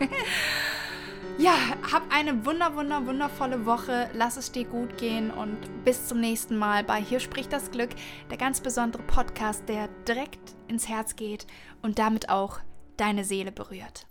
ja, 1.38 1.54
hab 1.90 2.02
eine 2.12 2.44
wunder, 2.46 2.76
wunder, 2.76 3.06
wundervolle 3.06 3.66
Woche. 3.66 4.08
Lass 4.14 4.36
es 4.36 4.52
dir 4.52 4.64
gut 4.64 4.96
gehen 4.98 5.30
und 5.30 5.58
bis 5.84 6.06
zum 6.06 6.20
nächsten 6.20 6.56
Mal 6.56 6.84
bei 6.84 7.00
Hier 7.00 7.20
spricht 7.20 7.52
das 7.52 7.70
Glück, 7.70 7.90
der 8.30 8.38
ganz 8.38 8.60
besondere 8.60 9.02
Podcast, 9.02 9.68
der 9.68 9.88
direkt 10.06 10.54
ins 10.68 10.88
Herz 10.88 11.16
geht 11.16 11.46
und 11.82 11.98
damit 11.98 12.28
auch 12.28 12.60
deine 12.96 13.24
Seele 13.24 13.52
berührt. 13.52 14.06